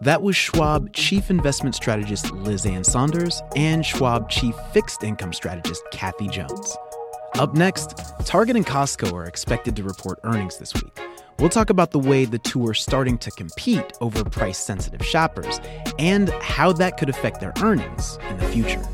That 0.00 0.22
was 0.22 0.36
Schwab 0.36 0.92
Chief 0.92 1.30
Investment 1.30 1.74
Strategist 1.74 2.30
Liz 2.32 2.66
Ann 2.66 2.84
Sonders 2.84 3.42
and 3.56 3.84
Schwab 3.84 4.28
Chief 4.28 4.54
Fixed 4.72 5.02
Income 5.02 5.32
Strategist 5.32 5.82
Kathy 5.90 6.28
Jones. 6.28 6.76
Up 7.34 7.54
next, 7.54 7.96
Target 8.24 8.56
and 8.56 8.66
Costco 8.66 9.12
are 9.12 9.24
expected 9.26 9.76
to 9.76 9.82
report 9.82 10.18
earnings 10.24 10.58
this 10.58 10.74
week. 10.74 10.98
We'll 11.38 11.48
talk 11.48 11.70
about 11.70 11.90
the 11.90 11.98
way 11.98 12.24
the 12.24 12.38
two 12.38 12.66
are 12.68 12.74
starting 12.74 13.18
to 13.18 13.30
compete 13.30 13.92
over 14.00 14.22
price 14.24 14.58
sensitive 14.58 15.04
shoppers 15.04 15.60
and 15.98 16.28
how 16.40 16.72
that 16.74 16.98
could 16.98 17.08
affect 17.08 17.40
their 17.40 17.52
earnings 17.62 18.18
in 18.30 18.38
the 18.38 18.46
future. 18.46 18.86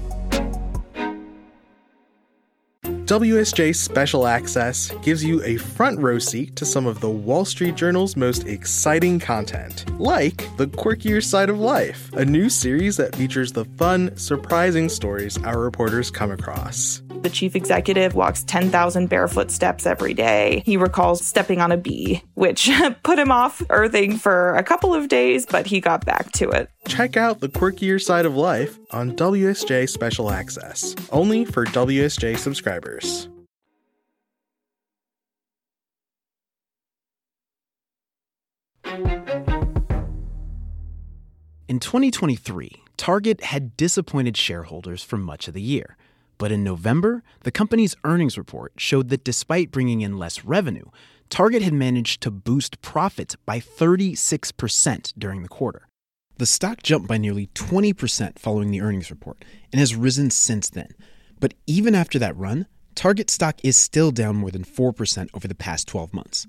WSJ 3.09 3.75
Special 3.75 4.27
Access 4.27 4.91
gives 5.01 5.25
you 5.25 5.43
a 5.43 5.57
front 5.57 5.99
row 5.99 6.19
seat 6.19 6.55
to 6.57 6.67
some 6.67 6.87
of 6.87 7.01
the 7.01 7.09
Wall 7.09 7.47
Street 7.47 7.75
Journal's 7.75 8.17
most 8.17 8.47
exciting 8.47 9.19
content, 9.19 9.87
like 9.99 10.47
The 10.59 10.67
Quirkier 10.67 11.25
Side 11.25 11.49
of 11.49 11.59
Life, 11.59 12.13
a 12.13 12.25
new 12.27 12.51
series 12.51 12.99
that 12.99 13.17
features 13.17 13.51
the 13.51 13.65
fun, 13.65 14.15
surprising 14.19 14.91
stories 14.91 15.43
our 15.43 15.59
reporters 15.59 16.11
come 16.11 16.31
across. 16.31 17.01
The 17.23 17.31
chief 17.31 17.57
executive 17.57 18.15
walks 18.15 18.45
10,000 18.45 19.09
barefoot 19.09 19.51
steps 19.51 19.87
every 19.87 20.15
day. 20.15 20.63
He 20.65 20.77
recalls 20.77 21.25
stepping 21.25 21.61
on 21.61 21.73
a 21.73 21.77
bee, 21.77 22.23
which 22.35 22.71
put 23.03 23.19
him 23.19 23.33
off 23.33 23.61
earthing 23.71 24.17
for 24.17 24.55
a 24.55 24.63
couple 24.63 24.95
of 24.95 25.09
days, 25.09 25.45
but 25.45 25.67
he 25.67 25.81
got 25.81 26.05
back 26.07 26.31
to 26.33 26.49
it. 26.51 26.71
Check 26.87 27.17
out 27.17 27.41
The 27.41 27.49
Quirkier 27.49 28.01
Side 28.01 28.25
of 28.25 28.37
Life 28.37 28.79
on 28.93 29.17
WSJ 29.17 29.89
Special 29.89 30.31
Access, 30.31 30.95
only 31.11 31.45
for 31.45 31.65
WSJ 31.67 32.39
subscribers. 32.39 33.29
In 41.69 41.81
2023, 41.81 42.83
Target 42.97 43.43
had 43.43 43.77
disappointed 43.77 44.37
shareholders 44.37 45.03
for 45.03 45.19
much 45.19 45.49
of 45.49 45.55
the 45.55 45.61
year. 45.61 45.97
But 46.39 46.53
in 46.53 46.63
November, 46.63 47.23
the 47.43 47.51
company's 47.51 47.97
earnings 48.05 48.39
report 48.39 48.73
showed 48.77 49.09
that 49.09 49.25
despite 49.25 49.73
bringing 49.73 50.01
in 50.01 50.19
less 50.19 50.45
revenue, 50.45 50.87
Target 51.29 51.63
had 51.63 51.75
managed 51.75 52.23
to 52.23 52.31
boost 52.31 52.81
profits 52.81 53.37
by 53.45 53.61
36% 53.61 55.13
during 55.19 55.43
the 55.43 55.49
quarter. 55.49 55.89
The 56.39 56.47
stock 56.47 56.83
jumped 56.85 57.09
by 57.09 57.19
nearly 57.19 57.49
20% 57.49 58.39
following 58.39 58.71
the 58.71 58.81
earnings 58.81 59.11
report 59.11 59.45
and 59.73 59.81
has 59.81 59.97
risen 59.97 60.31
since 60.31 60.71
then. 60.71 60.95
But 61.41 61.55
even 61.67 61.95
after 61.97 62.19
that 62.21 62.37
run, 62.37 62.67
Target 62.95 63.31
stock 63.31 63.61
is 63.63 63.77
still 63.77 64.11
down 64.13 64.37
more 64.37 64.51
than 64.51 64.65
4% 64.65 65.29
over 65.35 65.47
the 65.49 65.55
past 65.55 65.89
12 65.89 66.15
months. 66.15 66.47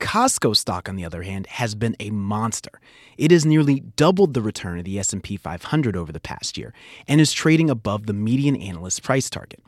Costco 0.00 0.56
stock 0.56 0.88
on 0.88 0.96
the 0.96 1.04
other 1.04 1.22
hand 1.22 1.46
has 1.46 1.74
been 1.74 1.94
a 2.00 2.10
monster. 2.10 2.80
It 3.18 3.30
has 3.30 3.44
nearly 3.46 3.80
doubled 3.80 4.34
the 4.34 4.42
return 4.42 4.78
of 4.78 4.84
the 4.84 4.98
S&P 4.98 5.36
500 5.36 5.96
over 5.96 6.10
the 6.10 6.18
past 6.18 6.58
year 6.58 6.72
and 7.06 7.20
is 7.20 7.32
trading 7.32 7.70
above 7.70 8.06
the 8.06 8.12
median 8.12 8.56
analyst 8.56 9.02
price 9.02 9.30
target. 9.30 9.62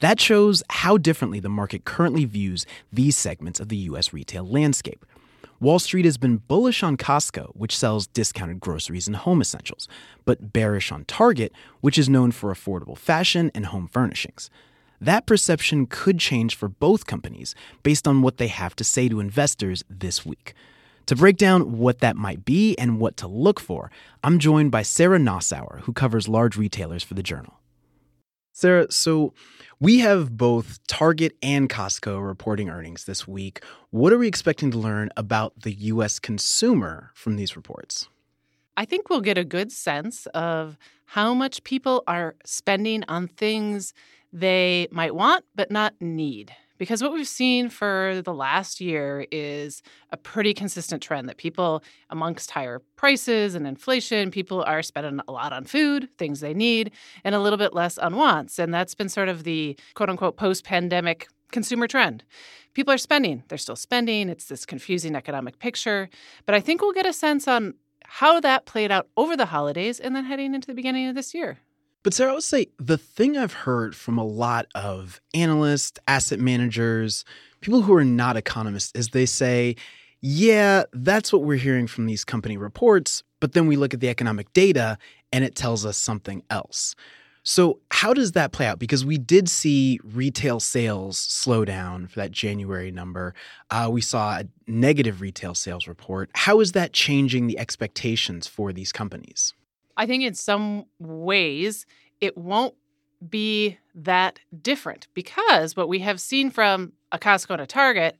That 0.00 0.20
shows 0.20 0.62
how 0.68 0.98
differently 0.98 1.40
the 1.40 1.48
market 1.48 1.84
currently 1.84 2.24
views 2.24 2.66
these 2.92 3.16
segments 3.16 3.60
of 3.60 3.68
the 3.68 3.76
US 3.76 4.12
retail 4.12 4.46
landscape. 4.46 5.06
Wall 5.60 5.78
Street 5.78 6.04
has 6.04 6.18
been 6.18 6.36
bullish 6.36 6.82
on 6.82 6.96
Costco, 6.96 7.50
which 7.56 7.76
sells 7.76 8.06
discounted 8.08 8.60
groceries 8.60 9.06
and 9.06 9.16
home 9.16 9.40
essentials, 9.40 9.88
but 10.24 10.52
bearish 10.52 10.92
on 10.92 11.04
Target, 11.04 11.52
which 11.80 11.98
is 11.98 12.08
known 12.08 12.30
for 12.30 12.52
affordable 12.52 12.96
fashion 12.96 13.50
and 13.54 13.66
home 13.66 13.88
furnishings. 13.88 14.50
That 15.00 15.26
perception 15.26 15.86
could 15.86 16.18
change 16.18 16.56
for 16.56 16.68
both 16.68 17.06
companies 17.06 17.54
based 17.82 18.08
on 18.08 18.22
what 18.22 18.38
they 18.38 18.48
have 18.48 18.74
to 18.76 18.84
say 18.84 19.08
to 19.08 19.20
investors 19.20 19.84
this 19.88 20.26
week. 20.26 20.54
To 21.06 21.16
break 21.16 21.36
down 21.36 21.78
what 21.78 22.00
that 22.00 22.16
might 22.16 22.44
be 22.44 22.76
and 22.76 23.00
what 23.00 23.16
to 23.18 23.26
look 23.26 23.60
for, 23.60 23.90
I'm 24.22 24.38
joined 24.38 24.70
by 24.70 24.82
Sarah 24.82 25.18
Nassauer, 25.18 25.80
who 25.80 25.92
covers 25.92 26.28
large 26.28 26.56
retailers 26.56 27.02
for 27.02 27.14
the 27.14 27.22
Journal. 27.22 27.54
Sarah, 28.52 28.90
so 28.90 29.32
we 29.80 30.00
have 30.00 30.36
both 30.36 30.84
Target 30.88 31.36
and 31.42 31.70
Costco 31.70 32.26
reporting 32.26 32.68
earnings 32.68 33.04
this 33.04 33.26
week. 33.26 33.62
What 33.90 34.12
are 34.12 34.18
we 34.18 34.26
expecting 34.26 34.70
to 34.72 34.78
learn 34.78 35.10
about 35.16 35.62
the 35.62 35.72
U.S. 35.72 36.18
consumer 36.18 37.12
from 37.14 37.36
these 37.36 37.56
reports? 37.56 38.08
I 38.76 38.84
think 38.84 39.08
we'll 39.08 39.20
get 39.20 39.38
a 39.38 39.44
good 39.44 39.72
sense 39.72 40.26
of 40.34 40.76
how 41.06 41.34
much 41.34 41.64
people 41.64 42.02
are 42.06 42.34
spending 42.44 43.04
on 43.08 43.28
things 43.28 43.94
they 44.32 44.88
might 44.90 45.14
want 45.14 45.44
but 45.54 45.70
not 45.70 45.94
need. 46.00 46.52
Because 46.78 47.02
what 47.02 47.12
we've 47.12 47.26
seen 47.26 47.68
for 47.70 48.22
the 48.24 48.32
last 48.32 48.80
year 48.80 49.26
is 49.32 49.82
a 50.12 50.16
pretty 50.16 50.54
consistent 50.54 51.02
trend 51.02 51.28
that 51.28 51.36
people, 51.36 51.82
amongst 52.08 52.52
higher 52.52 52.80
prices 52.94 53.56
and 53.56 53.66
inflation, 53.66 54.30
people 54.30 54.62
are 54.62 54.80
spending 54.82 55.20
a 55.26 55.32
lot 55.32 55.52
on 55.52 55.64
food, 55.64 56.08
things 56.18 56.38
they 56.38 56.54
need, 56.54 56.92
and 57.24 57.34
a 57.34 57.40
little 57.40 57.56
bit 57.56 57.74
less 57.74 57.98
on 57.98 58.14
wants. 58.14 58.60
And 58.60 58.72
that's 58.72 58.94
been 58.94 59.08
sort 59.08 59.28
of 59.28 59.42
the 59.42 59.76
quote 59.94 60.08
unquote 60.08 60.36
post 60.36 60.64
pandemic 60.64 61.26
consumer 61.50 61.88
trend. 61.88 62.22
People 62.74 62.94
are 62.94 62.98
spending, 62.98 63.42
they're 63.48 63.58
still 63.58 63.74
spending. 63.74 64.28
It's 64.28 64.44
this 64.44 64.64
confusing 64.64 65.16
economic 65.16 65.58
picture. 65.58 66.08
But 66.46 66.54
I 66.54 66.60
think 66.60 66.80
we'll 66.80 66.92
get 66.92 67.06
a 67.06 67.12
sense 67.12 67.48
on 67.48 67.74
how 68.04 68.40
that 68.40 68.66
played 68.66 68.92
out 68.92 69.08
over 69.16 69.36
the 69.36 69.46
holidays 69.46 69.98
and 69.98 70.14
then 70.14 70.24
heading 70.24 70.54
into 70.54 70.68
the 70.68 70.74
beginning 70.74 71.08
of 71.08 71.14
this 71.14 71.34
year. 71.34 71.58
But 72.02 72.14
Sarah, 72.14 72.30
I 72.30 72.34
would 72.34 72.42
say 72.44 72.68
the 72.78 72.98
thing 72.98 73.36
I've 73.36 73.52
heard 73.52 73.94
from 73.96 74.18
a 74.18 74.24
lot 74.24 74.66
of 74.74 75.20
analysts, 75.34 75.98
asset 76.06 76.38
managers, 76.38 77.24
people 77.60 77.82
who 77.82 77.94
are 77.94 78.04
not 78.04 78.36
economists 78.36 78.92
is 78.94 79.08
they 79.08 79.26
say, 79.26 79.74
yeah, 80.20 80.84
that's 80.92 81.32
what 81.32 81.42
we're 81.42 81.58
hearing 81.58 81.86
from 81.86 82.06
these 82.06 82.24
company 82.24 82.56
reports, 82.56 83.22
but 83.40 83.52
then 83.52 83.66
we 83.66 83.76
look 83.76 83.94
at 83.94 84.00
the 84.00 84.08
economic 84.08 84.52
data 84.52 84.98
and 85.32 85.44
it 85.44 85.54
tells 85.54 85.84
us 85.84 85.96
something 85.96 86.42
else. 86.50 86.94
So, 87.44 87.80
how 87.90 88.12
does 88.12 88.32
that 88.32 88.52
play 88.52 88.66
out? 88.66 88.78
Because 88.78 89.06
we 89.06 89.16
did 89.16 89.48
see 89.48 89.98
retail 90.04 90.60
sales 90.60 91.18
slow 91.18 91.64
down 91.64 92.06
for 92.06 92.20
that 92.20 92.30
January 92.30 92.90
number. 92.90 93.34
Uh, 93.70 93.88
we 93.90 94.02
saw 94.02 94.40
a 94.40 94.44
negative 94.66 95.20
retail 95.20 95.54
sales 95.54 95.88
report. 95.88 96.30
How 96.34 96.60
is 96.60 96.72
that 96.72 96.92
changing 96.92 97.46
the 97.46 97.58
expectations 97.58 98.46
for 98.46 98.72
these 98.72 98.92
companies? 98.92 99.54
I 99.98 100.06
think 100.06 100.22
in 100.22 100.34
some 100.34 100.86
ways 100.98 101.84
it 102.20 102.38
won't 102.38 102.74
be 103.28 103.78
that 103.94 104.38
different 104.62 105.08
because 105.12 105.76
what 105.76 105.88
we 105.88 105.98
have 105.98 106.20
seen 106.20 106.50
from 106.50 106.92
a 107.10 107.18
Costco 107.18 107.50
and 107.50 107.62
a 107.62 107.66
Target 107.66 108.16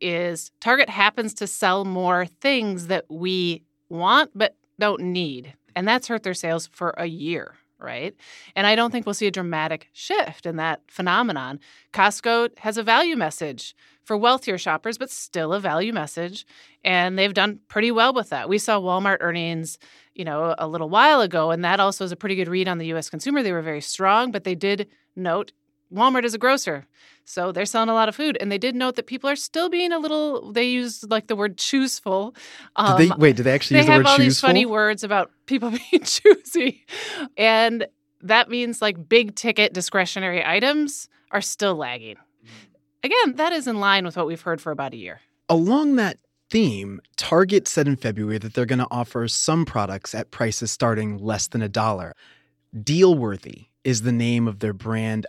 is 0.00 0.50
Target 0.60 0.90
happens 0.90 1.32
to 1.34 1.46
sell 1.46 1.84
more 1.84 2.26
things 2.26 2.88
that 2.88 3.06
we 3.08 3.62
want 3.88 4.30
but 4.34 4.56
don't 4.78 5.00
need. 5.00 5.54
And 5.74 5.88
that's 5.88 6.08
hurt 6.08 6.22
their 6.22 6.34
sales 6.34 6.66
for 6.66 6.94
a 6.98 7.06
year, 7.06 7.54
right? 7.78 8.14
And 8.54 8.66
I 8.66 8.74
don't 8.74 8.90
think 8.90 9.06
we'll 9.06 9.14
see 9.14 9.26
a 9.26 9.30
dramatic 9.30 9.88
shift 9.92 10.44
in 10.44 10.56
that 10.56 10.82
phenomenon. 10.88 11.60
Costco 11.94 12.58
has 12.58 12.76
a 12.76 12.82
value 12.82 13.16
message 13.16 13.74
for 14.04 14.16
wealthier 14.16 14.58
shoppers, 14.58 14.98
but 14.98 15.10
still 15.10 15.52
a 15.52 15.60
value 15.60 15.92
message. 15.92 16.44
And 16.84 17.18
they've 17.18 17.32
done 17.32 17.60
pretty 17.68 17.90
well 17.90 18.12
with 18.12 18.30
that. 18.30 18.48
We 18.48 18.58
saw 18.58 18.80
Walmart 18.80 19.18
earnings, 19.20 19.78
you 20.14 20.24
know, 20.24 20.54
a 20.58 20.66
little 20.68 20.88
while 20.88 21.20
ago, 21.20 21.50
and 21.50 21.64
that 21.64 21.80
also 21.80 22.04
is 22.04 22.12
a 22.12 22.16
pretty 22.16 22.34
good 22.34 22.48
read 22.48 22.68
on 22.68 22.78
the 22.78 22.86
US 22.94 23.08
consumer. 23.10 23.42
They 23.42 23.52
were 23.52 23.62
very 23.62 23.80
strong, 23.80 24.30
but 24.30 24.44
they 24.44 24.54
did 24.54 24.88
note 25.16 25.52
Walmart 25.92 26.24
is 26.24 26.34
a 26.34 26.38
grocer. 26.38 26.86
So 27.24 27.52
they're 27.52 27.66
selling 27.66 27.88
a 27.88 27.94
lot 27.94 28.08
of 28.08 28.16
food. 28.16 28.36
And 28.40 28.50
they 28.50 28.58
did 28.58 28.74
note 28.74 28.96
that 28.96 29.06
people 29.06 29.28
are 29.28 29.36
still 29.36 29.68
being 29.68 29.92
a 29.92 29.98
little, 29.98 30.52
they 30.52 30.64
use 30.64 31.04
like 31.04 31.26
the 31.26 31.36
word 31.36 31.58
chooseful. 31.58 32.34
Um, 32.76 32.98
they, 32.98 33.10
wait, 33.16 33.36
did 33.36 33.44
they 33.44 33.52
actually 33.52 33.74
they 33.76 33.80
use 33.80 33.86
the 33.86 33.92
word 33.92 33.96
have 33.98 34.06
all 34.06 34.16
chooseful? 34.16 34.24
these 34.24 34.40
funny 34.40 34.66
words 34.66 35.04
about 35.04 35.30
people 35.46 35.70
being 35.90 36.02
choosy. 36.02 36.84
And 37.36 37.86
that 38.22 38.48
means 38.48 38.80
like 38.80 39.08
big 39.08 39.34
ticket 39.34 39.72
discretionary 39.72 40.44
items 40.44 41.08
are 41.30 41.40
still 41.40 41.76
lagging. 41.76 42.16
Again, 43.04 43.36
that 43.36 43.52
is 43.52 43.66
in 43.66 43.80
line 43.80 44.04
with 44.04 44.16
what 44.16 44.26
we've 44.26 44.40
heard 44.40 44.60
for 44.60 44.70
about 44.70 44.92
a 44.92 44.96
year. 44.96 45.20
Along 45.48 45.96
that 45.96 46.18
theme, 46.52 47.00
Target 47.16 47.66
said 47.66 47.88
in 47.88 47.96
February 47.96 48.36
that 48.36 48.52
they're 48.52 48.66
going 48.66 48.78
to 48.78 48.86
offer 48.90 49.26
some 49.26 49.64
products 49.64 50.14
at 50.14 50.30
prices 50.30 50.70
starting 50.70 51.16
less 51.16 51.46
than 51.46 51.62
a 51.62 51.68
dollar. 51.68 52.14
Dealworthy 52.76 53.68
is 53.84 54.02
the 54.02 54.12
name 54.12 54.46
of 54.46 54.58
their 54.58 54.74
brand. 54.74 55.26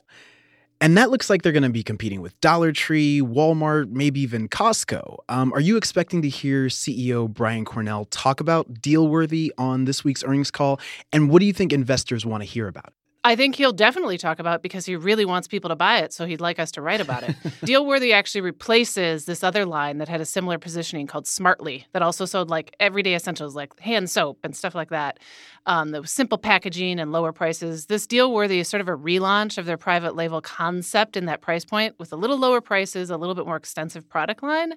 And 0.81 0.97
that 0.97 1.11
looks 1.11 1.29
like 1.29 1.41
they're 1.41 1.53
going 1.53 1.63
to 1.63 1.69
be 1.69 1.81
competing 1.81 2.19
with 2.19 2.39
Dollar 2.41 2.73
Tree, 2.73 3.21
Walmart, 3.21 3.89
maybe 3.89 4.19
even 4.19 4.49
Costco. 4.49 5.19
Um, 5.29 5.53
are 5.53 5.61
you 5.61 5.77
expecting 5.77 6.21
to 6.23 6.29
hear 6.29 6.65
CEO 6.65 7.29
Brian 7.29 7.63
Cornell 7.63 8.03
talk 8.05 8.41
about 8.41 8.73
Dealworthy 8.73 9.49
on 9.57 9.85
this 9.85 10.03
week's 10.03 10.25
earnings 10.25 10.51
call? 10.51 10.81
And 11.13 11.29
what 11.29 11.39
do 11.39 11.45
you 11.45 11.53
think 11.53 11.71
investors 11.71 12.25
want 12.25 12.43
to 12.43 12.45
hear 12.45 12.67
about? 12.67 12.93
I 13.25 13.37
think 13.37 13.55
he'll 13.55 13.71
definitely 13.71 14.17
talk 14.17 14.39
about 14.39 14.57
it 14.57 14.61
because 14.61 14.85
he 14.85 14.97
really 14.97 15.23
wants 15.23 15.47
people 15.47 15.69
to 15.69 15.77
buy 15.77 15.99
it, 15.99 16.11
so 16.11 16.25
he'd 16.25 16.41
like 16.41 16.59
us 16.59 16.71
to 16.73 16.81
write 16.81 16.99
about 16.99 17.23
it. 17.23 17.29
Dealworthy 17.61 18.13
actually 18.13 18.41
replaces 18.41 19.23
this 19.23 19.43
other 19.43 19.65
line 19.65 19.97
that 19.99 20.09
had 20.09 20.19
a 20.19 20.25
similar 20.25 20.57
positioning 20.57 21.07
called 21.07 21.25
Smartly, 21.25 21.87
that 21.93 22.01
also 22.01 22.25
sold 22.25 22.49
like 22.49 22.75
everyday 22.81 23.15
essentials 23.15 23.55
like 23.55 23.79
hand 23.79 24.09
soap 24.09 24.39
and 24.43 24.55
stuff 24.55 24.75
like 24.75 24.89
that. 24.89 25.19
Um, 25.65 25.91
the 25.91 26.05
simple 26.05 26.37
packaging 26.37 26.99
and 26.99 27.13
lower 27.13 27.31
prices. 27.31 27.85
This 27.85 28.05
Dealworthy 28.05 28.57
is 28.57 28.67
sort 28.67 28.81
of 28.81 28.89
a 28.89 28.97
relaunch 28.97 29.57
of 29.57 29.65
their 29.65 29.77
private 29.77 30.15
label 30.15 30.41
concept 30.41 31.15
in 31.15 31.25
that 31.25 31.39
price 31.39 31.63
point 31.63 31.95
with 31.97 32.11
a 32.11 32.17
little 32.17 32.37
lower 32.37 32.59
prices, 32.59 33.09
a 33.09 33.15
little 33.15 33.35
bit 33.35 33.45
more 33.45 33.55
extensive 33.55 34.09
product 34.09 34.43
line 34.43 34.73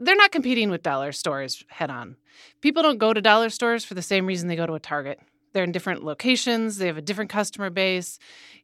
they're 0.00 0.16
not 0.16 0.32
competing 0.32 0.70
with 0.70 0.82
dollar 0.82 1.12
stores 1.12 1.62
head 1.68 1.90
on. 1.90 2.16
People 2.62 2.82
don't 2.82 2.98
go 2.98 3.12
to 3.12 3.20
dollar 3.20 3.50
stores 3.50 3.84
for 3.84 3.92
the 3.94 4.02
same 4.02 4.26
reason 4.26 4.48
they 4.48 4.56
go 4.56 4.66
to 4.66 4.72
a 4.72 4.80
Target. 4.80 5.20
They're 5.52 5.64
in 5.64 5.72
different 5.72 6.04
locations, 6.04 6.78
they 6.78 6.86
have 6.86 6.96
a 6.96 7.02
different 7.02 7.30
customer 7.30 7.70
base. 7.70 8.18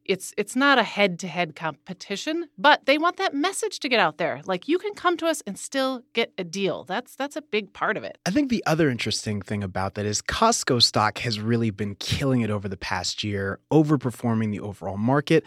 It's 0.05 0.33
it's 0.37 0.55
not 0.55 0.79
a 0.79 0.85
head-to-head 0.85 1.57
competition, 1.57 2.49
but 2.57 2.87
they 2.87 2.97
want 2.97 3.17
that 3.17 3.35
message 3.35 3.81
to 3.81 3.89
get 3.89 3.99
out 3.99 4.19
there. 4.19 4.41
Like 4.45 4.69
you 4.69 4.79
can 4.79 4.95
come 4.95 5.17
to 5.17 5.27
us 5.27 5.43
and 5.47 5.59
still 5.59 6.03
get 6.13 6.33
a 6.39 6.45
deal. 6.45 6.85
That's 6.85 7.17
that's 7.17 7.37
a 7.37 7.43
big 7.43 7.73
part 7.73 7.97
of 7.97 8.05
it. 8.05 8.19
I 8.25 8.31
think 8.31 8.51
the 8.51 8.63
other 8.67 8.89
interesting 8.89 9.43
thing 9.43 9.65
about 9.65 9.95
that 9.95 10.07
is 10.07 10.23
Costco 10.23 10.83
stock 10.83 11.19
has 11.19 11.41
really 11.41 11.71
been 11.71 11.97
killing 11.97 12.43
it 12.43 12.51
over 12.51 12.69
the 12.69 12.77
past 12.77 13.25
year, 13.25 13.59
overperforming 13.73 14.53
the 14.53 14.61
overall 14.61 14.97
market. 14.97 15.45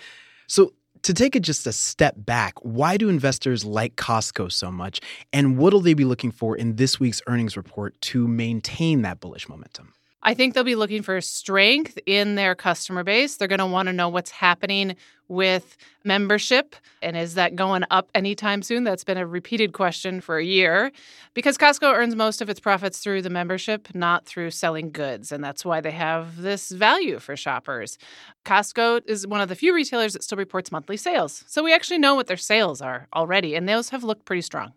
So 0.48 0.74
to 1.03 1.13
take 1.13 1.36
it 1.36 1.41
just 1.41 1.65
a 1.65 1.72
step 1.72 2.15
back, 2.17 2.53
why 2.62 2.98
do 2.98 3.10
investors 3.10 3.63
like 3.63 3.96
Costco 3.96 4.51
so 4.51 4.72
much? 4.72 5.00
And 5.31 5.58
what 5.58 5.74
will 5.74 5.81
they 5.81 5.93
be 5.93 6.05
looking 6.05 6.31
for 6.31 6.58
in 6.58 6.75
this 6.75 7.00
week's 7.00 7.22
earnings 7.27 7.55
report 7.55 8.00
to 8.01 8.27
maintain 8.27 9.01
that 9.03 9.19
bullish 9.19 9.48
momentum? 9.48 9.93
I 10.21 10.33
think 10.33 10.53
they'll 10.53 10.63
be 10.63 10.75
looking 10.75 11.01
for 11.01 11.19
strength 11.21 11.97
in 12.05 12.35
their 12.35 12.55
customer 12.55 13.03
base. 13.03 13.38
They're 13.38 13.47
going 13.47 13.59
to 13.59 13.65
want 13.65 13.88
to 13.88 13.93
know 13.93 14.09
what's 14.09 14.31
happening 14.31 14.95
with 15.27 15.77
membership 16.03 16.75
and 17.01 17.15
is 17.15 17.35
that 17.35 17.55
going 17.55 17.83
up 17.91 18.09
anytime 18.13 18.61
soon? 18.61 18.83
That's 18.83 19.03
been 19.03 19.17
a 19.17 19.25
repeated 19.25 19.73
question 19.73 20.21
for 20.21 20.38
a 20.38 20.43
year 20.43 20.91
because 21.33 21.57
Costco 21.57 21.93
earns 21.93 22.15
most 22.15 22.41
of 22.41 22.49
its 22.49 22.59
profits 22.59 22.99
through 22.99 23.21
the 23.21 23.29
membership, 23.29 23.88
not 23.93 24.25
through 24.25 24.51
selling 24.51 24.91
goods. 24.91 25.31
And 25.31 25.43
that's 25.43 25.63
why 25.63 25.81
they 25.81 25.91
have 25.91 26.41
this 26.41 26.71
value 26.71 27.19
for 27.19 27.35
shoppers. 27.35 27.97
Costco 28.45 29.01
is 29.07 29.25
one 29.25 29.41
of 29.41 29.49
the 29.49 29.55
few 29.55 29.73
retailers 29.73 30.13
that 30.13 30.23
still 30.23 30.38
reports 30.38 30.71
monthly 30.71 30.97
sales. 30.97 31.43
So 31.47 31.63
we 31.63 31.73
actually 31.73 31.99
know 31.99 32.15
what 32.15 32.27
their 32.27 32.38
sales 32.38 32.81
are 32.81 33.07
already, 33.13 33.55
and 33.55 33.67
those 33.67 33.89
have 33.89 34.03
looked 34.03 34.25
pretty 34.25 34.41
strong. 34.41 34.73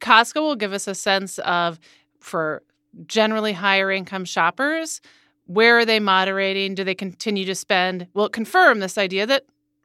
Costco 0.00 0.40
will 0.40 0.56
give 0.56 0.72
us 0.72 0.88
a 0.88 0.94
sense 0.94 1.38
of 1.40 1.78
for 2.18 2.62
generally 3.06 3.52
higher 3.52 3.90
income 3.90 4.24
shoppers? 4.24 5.00
Where 5.46 5.78
are 5.78 5.84
they 5.84 6.00
moderating? 6.00 6.74
Do 6.74 6.84
they 6.84 6.94
continue 6.94 7.44
to 7.44 7.54
spend? 7.54 8.08
Will 8.14 8.26
it 8.26 8.32
confirm 8.32 8.80
this 8.80 8.98
idea 8.98 9.26
that 9.26 9.44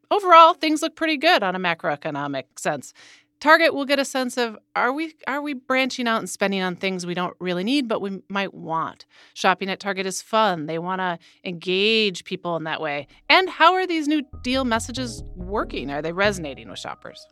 overall 0.09 0.53
things 0.53 0.81
look 0.81 0.95
pretty 0.95 1.17
good 1.17 1.43
on 1.43 1.55
a 1.55 1.59
macroeconomic 1.59 2.43
sense? 2.57 2.93
Target 3.39 3.73
will 3.73 3.85
get 3.85 3.97
a 3.97 4.05
sense 4.05 4.37
of 4.37 4.55
are 4.75 4.93
we 4.93 5.15
are 5.25 5.41
we 5.41 5.53
branching 5.53 6.07
out 6.07 6.19
and 6.19 6.29
spending 6.29 6.61
on 6.61 6.75
things 6.75 7.07
we 7.07 7.15
don't 7.15 7.35
really 7.39 7.63
need 7.63 7.87
but 7.87 7.99
we 7.99 8.21
might 8.29 8.53
want. 8.53 9.07
Shopping 9.33 9.67
at 9.67 9.79
Target 9.79 10.05
is 10.05 10.21
fun. 10.21 10.67
They 10.67 10.77
want 10.77 11.01
to 11.01 11.17
engage 11.43 12.23
people 12.23 12.55
in 12.55 12.65
that 12.65 12.79
way. 12.79 13.07
And 13.29 13.49
how 13.49 13.73
are 13.73 13.87
these 13.87 14.07
new 14.07 14.21
deal 14.43 14.63
messages 14.63 15.23
working? 15.35 15.89
Are 15.89 16.03
they 16.03 16.13
resonating 16.13 16.69
with 16.69 16.77
shoppers? 16.77 17.25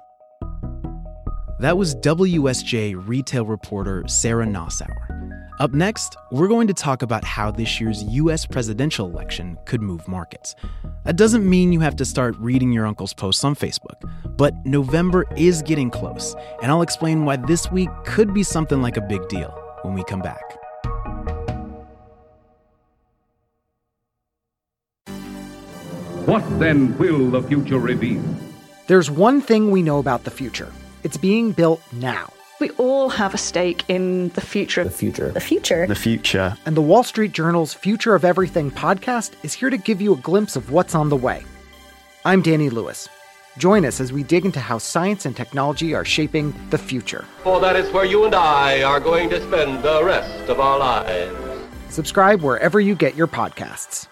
That 1.60 1.78
was 1.78 1.94
WSJ 1.96 2.96
retail 3.08 3.46
reporter 3.46 4.04
Sarah 4.08 4.48
Nassauer. 4.48 5.18
Up 5.60 5.74
next, 5.74 6.15
we're 6.32 6.48
going 6.48 6.67
to 6.67 6.74
talk 6.74 7.02
about 7.02 7.26
how 7.26 7.52
this 7.52 7.82
year's 7.82 8.02
US 8.04 8.45
presidential 8.45 9.06
election 9.06 9.58
could 9.65 9.82
move 9.82 10.08
markets. 10.08 10.56
That 11.04 11.17
doesn't 11.17 11.48
mean 11.48 11.74
you 11.74 11.82
have 11.82 11.98
to 11.98 12.06
start 12.06 12.38
reading 12.39 12.72
your 12.72 12.88
uncle's 12.88 13.13
posts 13.13 13.43
on 13.43 13.56
Facebook, 13.56 14.10
but 14.38 14.54
November 14.65 15.26
is 15.36 15.62
getting 15.62 15.89
close, 15.89 16.34
and 16.62 16.72
I'll 16.72 16.82
explain 16.82 17.26
why 17.26 17.36
this 17.36 17.69
week 17.74 17.89
could 18.06 18.34
be 18.34 18.41
something 18.41 18.82
like 18.82 18.95
a 18.95 19.02
big 19.02 19.28
deal 19.28 19.50
when 19.82 19.95
we 19.95 20.04
come 20.06 20.22
back. 20.22 20.39
What 26.26 26.43
then 26.58 26.98
will 26.98 27.30
the 27.32 27.43
future 27.43 27.80
reveal? 27.80 28.24
There's 28.88 29.12
one 29.12 29.41
thing 29.41 29.72
we 29.72 29.82
know 29.82 30.00
about 30.00 30.24
the 30.24 30.32
future 30.32 30.72
it's 31.04 31.17
being 31.17 31.52
built 31.52 31.82
now. 31.91 32.32
We 32.60 32.72
all 32.72 33.08
have 33.08 33.34
a 33.34 33.38
stake 33.38 33.86
in 33.88 34.30
the 34.30 34.41
future. 34.41 34.84
The 34.84 34.89
future. 34.89 35.32
The 35.32 35.39
future. 35.39 35.88
The 35.88 35.95
future. 35.95 36.58
And 36.65 36.76
the 36.76 36.82
Wall 36.82 37.04
Street 37.04 37.32
Journal's 37.32 37.74
Future 37.74 38.15
of 38.15 38.26
Everything 38.26 38.69
podcast 38.69 39.32
is 39.43 39.54
here 39.54 39.69
to 39.69 39.78
give 39.78 40.02
you 40.02 40.13
a 40.13 40.17
glimpse 40.17 40.58
of 40.58 40.69
what's 40.69 40.93
on 40.93 41.08
the 41.08 41.15
way. 41.15 41.45
I'm 42.26 42.41
Danny 42.41 42.69
Lewis. 42.69 43.08
Join 43.58 43.86
us 43.86 44.02
as 44.02 44.12
we 44.12 44.24
dig 44.24 44.43
into 44.43 44.60
how 44.60 44.78
science 44.78 45.26
and 45.26 45.38
technology 45.38 45.95
are 45.95 46.04
shaping 46.04 46.54
the 46.69 46.78
future. 46.78 47.24
For 47.43 47.62
that 47.62 47.78
is 47.78 47.89
where 47.93 48.04
you 48.04 48.26
and 48.26 48.36
I 48.36 48.84
are 48.84 49.00
going 49.00 49.30
to 49.30 49.41
spend 49.41 49.82
the 49.82 50.04
rest 50.04 50.50
of 50.50 50.60
our 50.60 50.80
lives. 50.80 51.38
Subscribe 51.89 52.41
wherever 52.41 52.82
you 52.82 52.93
get 52.93 53.15
your 53.15 53.28
podcasts. 53.28 54.08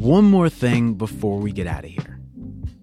One 0.00 0.24
more 0.24 0.48
thing 0.48 0.94
before 0.94 1.36
we 1.40 1.52
get 1.52 1.66
out 1.66 1.84
of 1.84 1.90
here. 1.90 2.18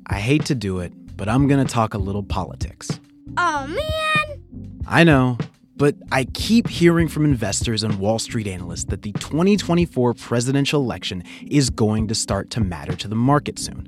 I 0.06 0.20
hate 0.20 0.46
to 0.46 0.54
do 0.54 0.82
it, 0.82 0.94
but 1.18 1.28
I'm 1.28 1.48
going 1.48 1.66
to 1.66 1.74
talk 1.74 1.96
a 1.96 1.98
little 1.98 2.22
politics. 2.22 3.00
Oh, 3.38 3.66
man! 3.66 4.82
I 4.86 5.04
know, 5.04 5.40
but 5.76 5.96
I 6.12 6.26
keep 6.26 6.68
hearing 6.68 7.08
from 7.08 7.26
investors 7.26 7.82
and 7.82 7.96
Wall 7.96 8.20
Street 8.20 8.46
analysts 8.46 8.84
that 8.90 9.02
the 9.02 9.14
2024 9.14 10.14
presidential 10.14 10.80
election 10.80 11.24
is 11.50 11.72
going 11.72 12.08
to 12.08 12.14
start 12.14 12.52
to 12.52 12.60
matter 12.60 12.96
to 12.96 13.08
the 13.08 13.16
market 13.16 13.58
soon. 13.58 13.88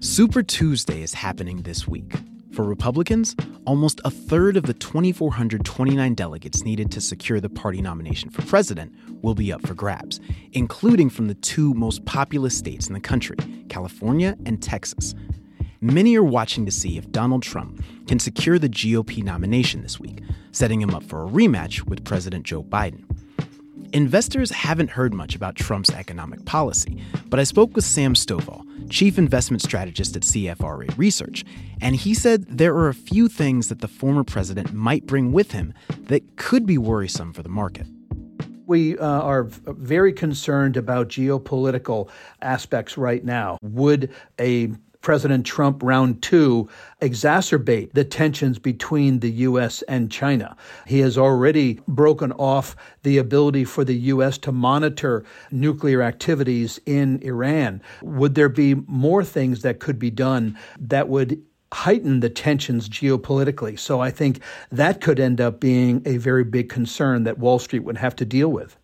Super 0.00 0.42
Tuesday 0.42 1.02
is 1.02 1.14
happening 1.14 1.62
this 1.62 1.86
week. 1.86 2.14
For 2.56 2.64
Republicans, 2.64 3.36
almost 3.66 4.00
a 4.02 4.10
third 4.10 4.56
of 4.56 4.62
the 4.62 4.72
2,429 4.72 6.14
delegates 6.14 6.64
needed 6.64 6.90
to 6.92 7.02
secure 7.02 7.38
the 7.38 7.50
party 7.50 7.82
nomination 7.82 8.30
for 8.30 8.40
president 8.46 8.94
will 9.22 9.34
be 9.34 9.52
up 9.52 9.66
for 9.66 9.74
grabs, 9.74 10.20
including 10.54 11.10
from 11.10 11.28
the 11.28 11.34
two 11.34 11.74
most 11.74 12.06
populous 12.06 12.56
states 12.56 12.86
in 12.86 12.94
the 12.94 13.00
country, 13.00 13.36
California 13.68 14.38
and 14.46 14.62
Texas. 14.62 15.14
Many 15.82 16.16
are 16.16 16.22
watching 16.22 16.64
to 16.64 16.72
see 16.72 16.96
if 16.96 17.12
Donald 17.12 17.42
Trump 17.42 17.84
can 18.06 18.18
secure 18.18 18.58
the 18.58 18.70
GOP 18.70 19.22
nomination 19.22 19.82
this 19.82 20.00
week, 20.00 20.22
setting 20.52 20.80
him 20.80 20.94
up 20.94 21.02
for 21.02 21.24
a 21.24 21.28
rematch 21.28 21.82
with 21.82 22.06
President 22.06 22.46
Joe 22.46 22.62
Biden. 22.62 23.04
Investors 23.92 24.50
haven't 24.50 24.88
heard 24.88 25.12
much 25.12 25.36
about 25.36 25.56
Trump's 25.56 25.90
economic 25.90 26.46
policy, 26.46 27.02
but 27.26 27.38
I 27.38 27.44
spoke 27.44 27.76
with 27.76 27.84
Sam 27.84 28.14
Stovall, 28.14 28.65
chief 28.90 29.18
investment 29.18 29.62
strategist 29.62 30.16
at 30.16 30.22
CFRA 30.22 30.96
Research, 30.96 31.44
and 31.80 31.96
he 31.96 32.14
said 32.14 32.46
there 32.48 32.74
are 32.74 32.88
a 32.88 32.94
few 32.94 33.28
things 33.28 33.68
that 33.68 33.80
the 33.80 33.88
former 33.88 34.24
president 34.24 34.72
might 34.72 35.06
bring 35.06 35.32
with 35.32 35.52
him 35.52 35.74
that 36.04 36.36
could 36.36 36.66
be 36.66 36.78
worrisome 36.78 37.32
for 37.32 37.42
the 37.42 37.48
market. 37.48 37.86
We 38.66 38.98
uh, 38.98 39.06
are 39.06 39.44
very 39.44 40.12
concerned 40.12 40.76
about 40.76 41.08
geopolitical 41.08 42.10
aspects 42.42 42.98
right 42.98 43.24
now. 43.24 43.58
Would 43.62 44.12
a 44.40 44.72
President 45.06 45.46
Trump 45.46 45.84
round 45.84 46.20
two 46.20 46.68
exacerbate 47.00 47.92
the 47.92 48.02
tensions 48.02 48.58
between 48.58 49.20
the 49.20 49.30
U.S. 49.30 49.82
and 49.82 50.10
China. 50.10 50.56
He 50.84 50.98
has 50.98 51.16
already 51.16 51.78
broken 51.86 52.32
off 52.32 52.74
the 53.04 53.16
ability 53.18 53.62
for 53.66 53.84
the 53.84 53.94
U.S. 53.94 54.36
to 54.38 54.50
monitor 54.50 55.24
nuclear 55.52 56.02
activities 56.02 56.80
in 56.86 57.22
Iran. 57.22 57.82
Would 58.02 58.34
there 58.34 58.48
be 58.48 58.74
more 58.88 59.22
things 59.22 59.62
that 59.62 59.78
could 59.78 60.00
be 60.00 60.10
done 60.10 60.58
that 60.80 61.08
would 61.08 61.40
heighten 61.72 62.18
the 62.18 62.28
tensions 62.28 62.88
geopolitically? 62.88 63.78
So 63.78 64.00
I 64.00 64.10
think 64.10 64.40
that 64.72 65.00
could 65.00 65.20
end 65.20 65.40
up 65.40 65.60
being 65.60 66.02
a 66.04 66.16
very 66.16 66.42
big 66.42 66.68
concern 66.68 67.22
that 67.22 67.38
Wall 67.38 67.60
Street 67.60 67.84
would 67.84 67.98
have 67.98 68.16
to 68.16 68.24
deal 68.24 68.48
with. 68.48 68.76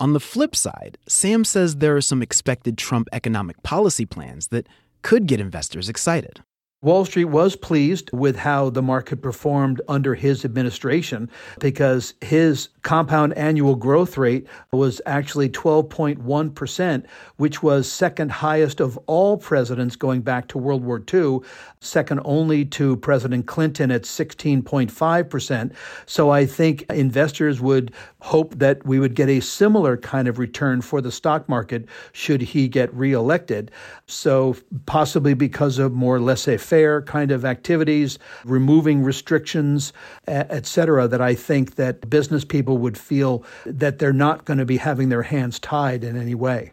On 0.00 0.14
the 0.14 0.20
flip 0.20 0.56
side, 0.56 0.98
Sam 1.06 1.44
says 1.44 1.76
there 1.76 1.96
are 1.96 2.00
some 2.00 2.22
expected 2.22 2.76
Trump 2.78 3.08
economic 3.12 3.62
policy 3.62 4.06
plans 4.06 4.48
that 4.48 4.66
could 5.04 5.26
get 5.28 5.38
investors 5.38 5.88
excited. 5.88 6.42
Wall 6.84 7.06
Street 7.06 7.24
was 7.24 7.56
pleased 7.56 8.12
with 8.12 8.36
how 8.36 8.68
the 8.68 8.82
market 8.82 9.22
performed 9.22 9.80
under 9.88 10.14
his 10.14 10.44
administration 10.44 11.30
because 11.58 12.12
his 12.20 12.68
compound 12.82 13.32
annual 13.38 13.74
growth 13.74 14.18
rate 14.18 14.46
was 14.70 15.00
actually 15.06 15.48
12.1%, 15.48 17.04
which 17.36 17.62
was 17.62 17.90
second 17.90 18.30
highest 18.30 18.80
of 18.80 18.98
all 19.06 19.38
presidents 19.38 19.96
going 19.96 20.20
back 20.20 20.46
to 20.48 20.58
World 20.58 20.84
War 20.84 21.02
II, 21.12 21.38
second 21.80 22.20
only 22.26 22.66
to 22.66 22.98
President 22.98 23.46
Clinton 23.46 23.90
at 23.90 24.02
16.5%. 24.02 25.72
So 26.04 26.28
I 26.28 26.44
think 26.44 26.82
investors 26.90 27.62
would 27.62 27.94
hope 28.20 28.58
that 28.58 28.84
we 28.84 28.98
would 28.98 29.14
get 29.14 29.30
a 29.30 29.40
similar 29.40 29.96
kind 29.96 30.28
of 30.28 30.38
return 30.38 30.82
for 30.82 31.00
the 31.00 31.10
stock 31.10 31.48
market 31.48 31.86
should 32.12 32.42
he 32.42 32.68
get 32.68 32.92
reelected. 32.94 33.70
So 34.06 34.54
possibly 34.84 35.32
because 35.32 35.78
of 35.78 35.94
more 35.94 36.20
laissez 36.20 36.58
faire 36.58 36.73
fair 36.74 37.02
kind 37.02 37.30
of 37.30 37.44
activities, 37.44 38.18
removing 38.44 39.04
restrictions, 39.04 39.92
et 40.26 40.66
cetera, 40.66 41.06
that 41.06 41.20
I 41.20 41.32
think 41.32 41.76
that 41.76 42.10
business 42.10 42.44
people 42.44 42.78
would 42.78 42.98
feel 42.98 43.44
that 43.64 44.00
they're 44.00 44.12
not 44.12 44.44
going 44.44 44.58
to 44.58 44.64
be 44.64 44.78
having 44.78 45.08
their 45.08 45.22
hands 45.22 45.60
tied 45.60 46.02
in 46.02 46.16
any 46.16 46.34
way. 46.34 46.72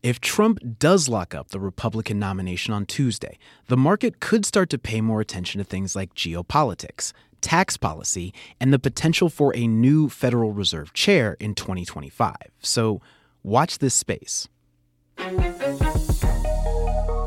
If 0.00 0.20
Trump 0.20 0.60
does 0.78 1.08
lock 1.08 1.34
up 1.34 1.48
the 1.48 1.58
Republican 1.58 2.20
nomination 2.20 2.72
on 2.72 2.86
Tuesday, 2.86 3.36
the 3.66 3.76
market 3.76 4.20
could 4.20 4.46
start 4.46 4.70
to 4.70 4.78
pay 4.78 5.00
more 5.00 5.20
attention 5.20 5.58
to 5.58 5.64
things 5.64 5.96
like 5.96 6.14
geopolitics, 6.14 7.12
tax 7.40 7.76
policy, 7.76 8.32
and 8.60 8.72
the 8.72 8.78
potential 8.78 9.28
for 9.28 9.52
a 9.56 9.66
new 9.66 10.08
Federal 10.08 10.52
Reserve 10.52 10.92
chair 10.92 11.36
in 11.40 11.56
2025. 11.56 12.36
So 12.60 13.00
watch 13.42 13.80
this 13.80 13.94
space. 13.94 14.46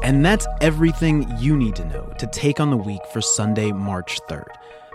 And 0.10 0.26
that's 0.26 0.48
everything 0.60 1.32
you 1.38 1.56
need 1.56 1.76
to 1.76 1.86
know 1.86 2.12
to 2.17 2.26
take 2.26 2.60
on 2.60 2.72
the 2.72 2.78
week 2.78 3.06
for 3.13 3.22
Sunday, 3.22 3.72
March 3.72 4.19
3rd. 4.28 4.48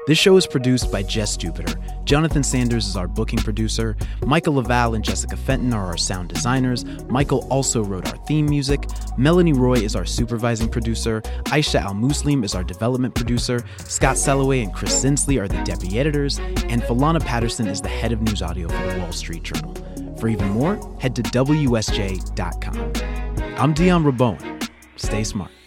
This 0.08 0.18
show 0.18 0.36
is 0.36 0.44
produced 0.44 0.90
by 0.90 1.04
Jess 1.04 1.36
Jupiter. 1.36 1.72
Jonathan 2.02 2.42
Sanders 2.42 2.88
is 2.88 2.96
our 2.96 3.06
booking 3.06 3.38
producer. 3.38 3.96
Michael 4.26 4.54
LaValle 4.54 4.96
and 4.96 5.04
Jessica 5.04 5.36
Fenton 5.36 5.72
are 5.72 5.86
our 5.86 5.96
sound 5.96 6.30
designers. 6.30 6.84
Michael 7.08 7.46
also 7.48 7.84
wrote 7.84 8.08
our 8.08 8.16
theme 8.26 8.46
music. 8.46 8.88
Melanie 9.16 9.52
Roy 9.52 9.74
is 9.74 9.94
our 9.94 10.04
supervising 10.04 10.68
producer. 10.68 11.20
Aisha 11.44 11.80
Al 11.80 11.94
Muslim 11.94 12.42
is 12.42 12.56
our 12.56 12.64
development 12.64 13.14
producer. 13.14 13.64
Scott 13.76 14.16
Saloway 14.16 14.64
and 14.64 14.74
Chris 14.74 15.04
Zinsli 15.04 15.40
are 15.40 15.46
the 15.46 15.62
deputy 15.62 15.96
editors. 16.00 16.40
And 16.40 16.82
Falana 16.82 17.24
Patterson 17.24 17.68
is 17.68 17.80
the 17.80 17.88
head 17.88 18.10
of 18.10 18.20
news 18.20 18.42
audio 18.42 18.66
for 18.66 18.92
the 18.92 18.98
Wall 18.98 19.12
Street 19.12 19.44
Journal. 19.44 19.76
For 20.18 20.26
even 20.26 20.48
more, 20.48 20.74
head 20.98 21.14
to 21.14 21.22
WSJ.com. 21.22 22.92
I'm 23.56 23.74
Dion 23.74 24.02
Rabouin. 24.02 24.63
Stay 24.96 25.24
smart. 25.24 25.63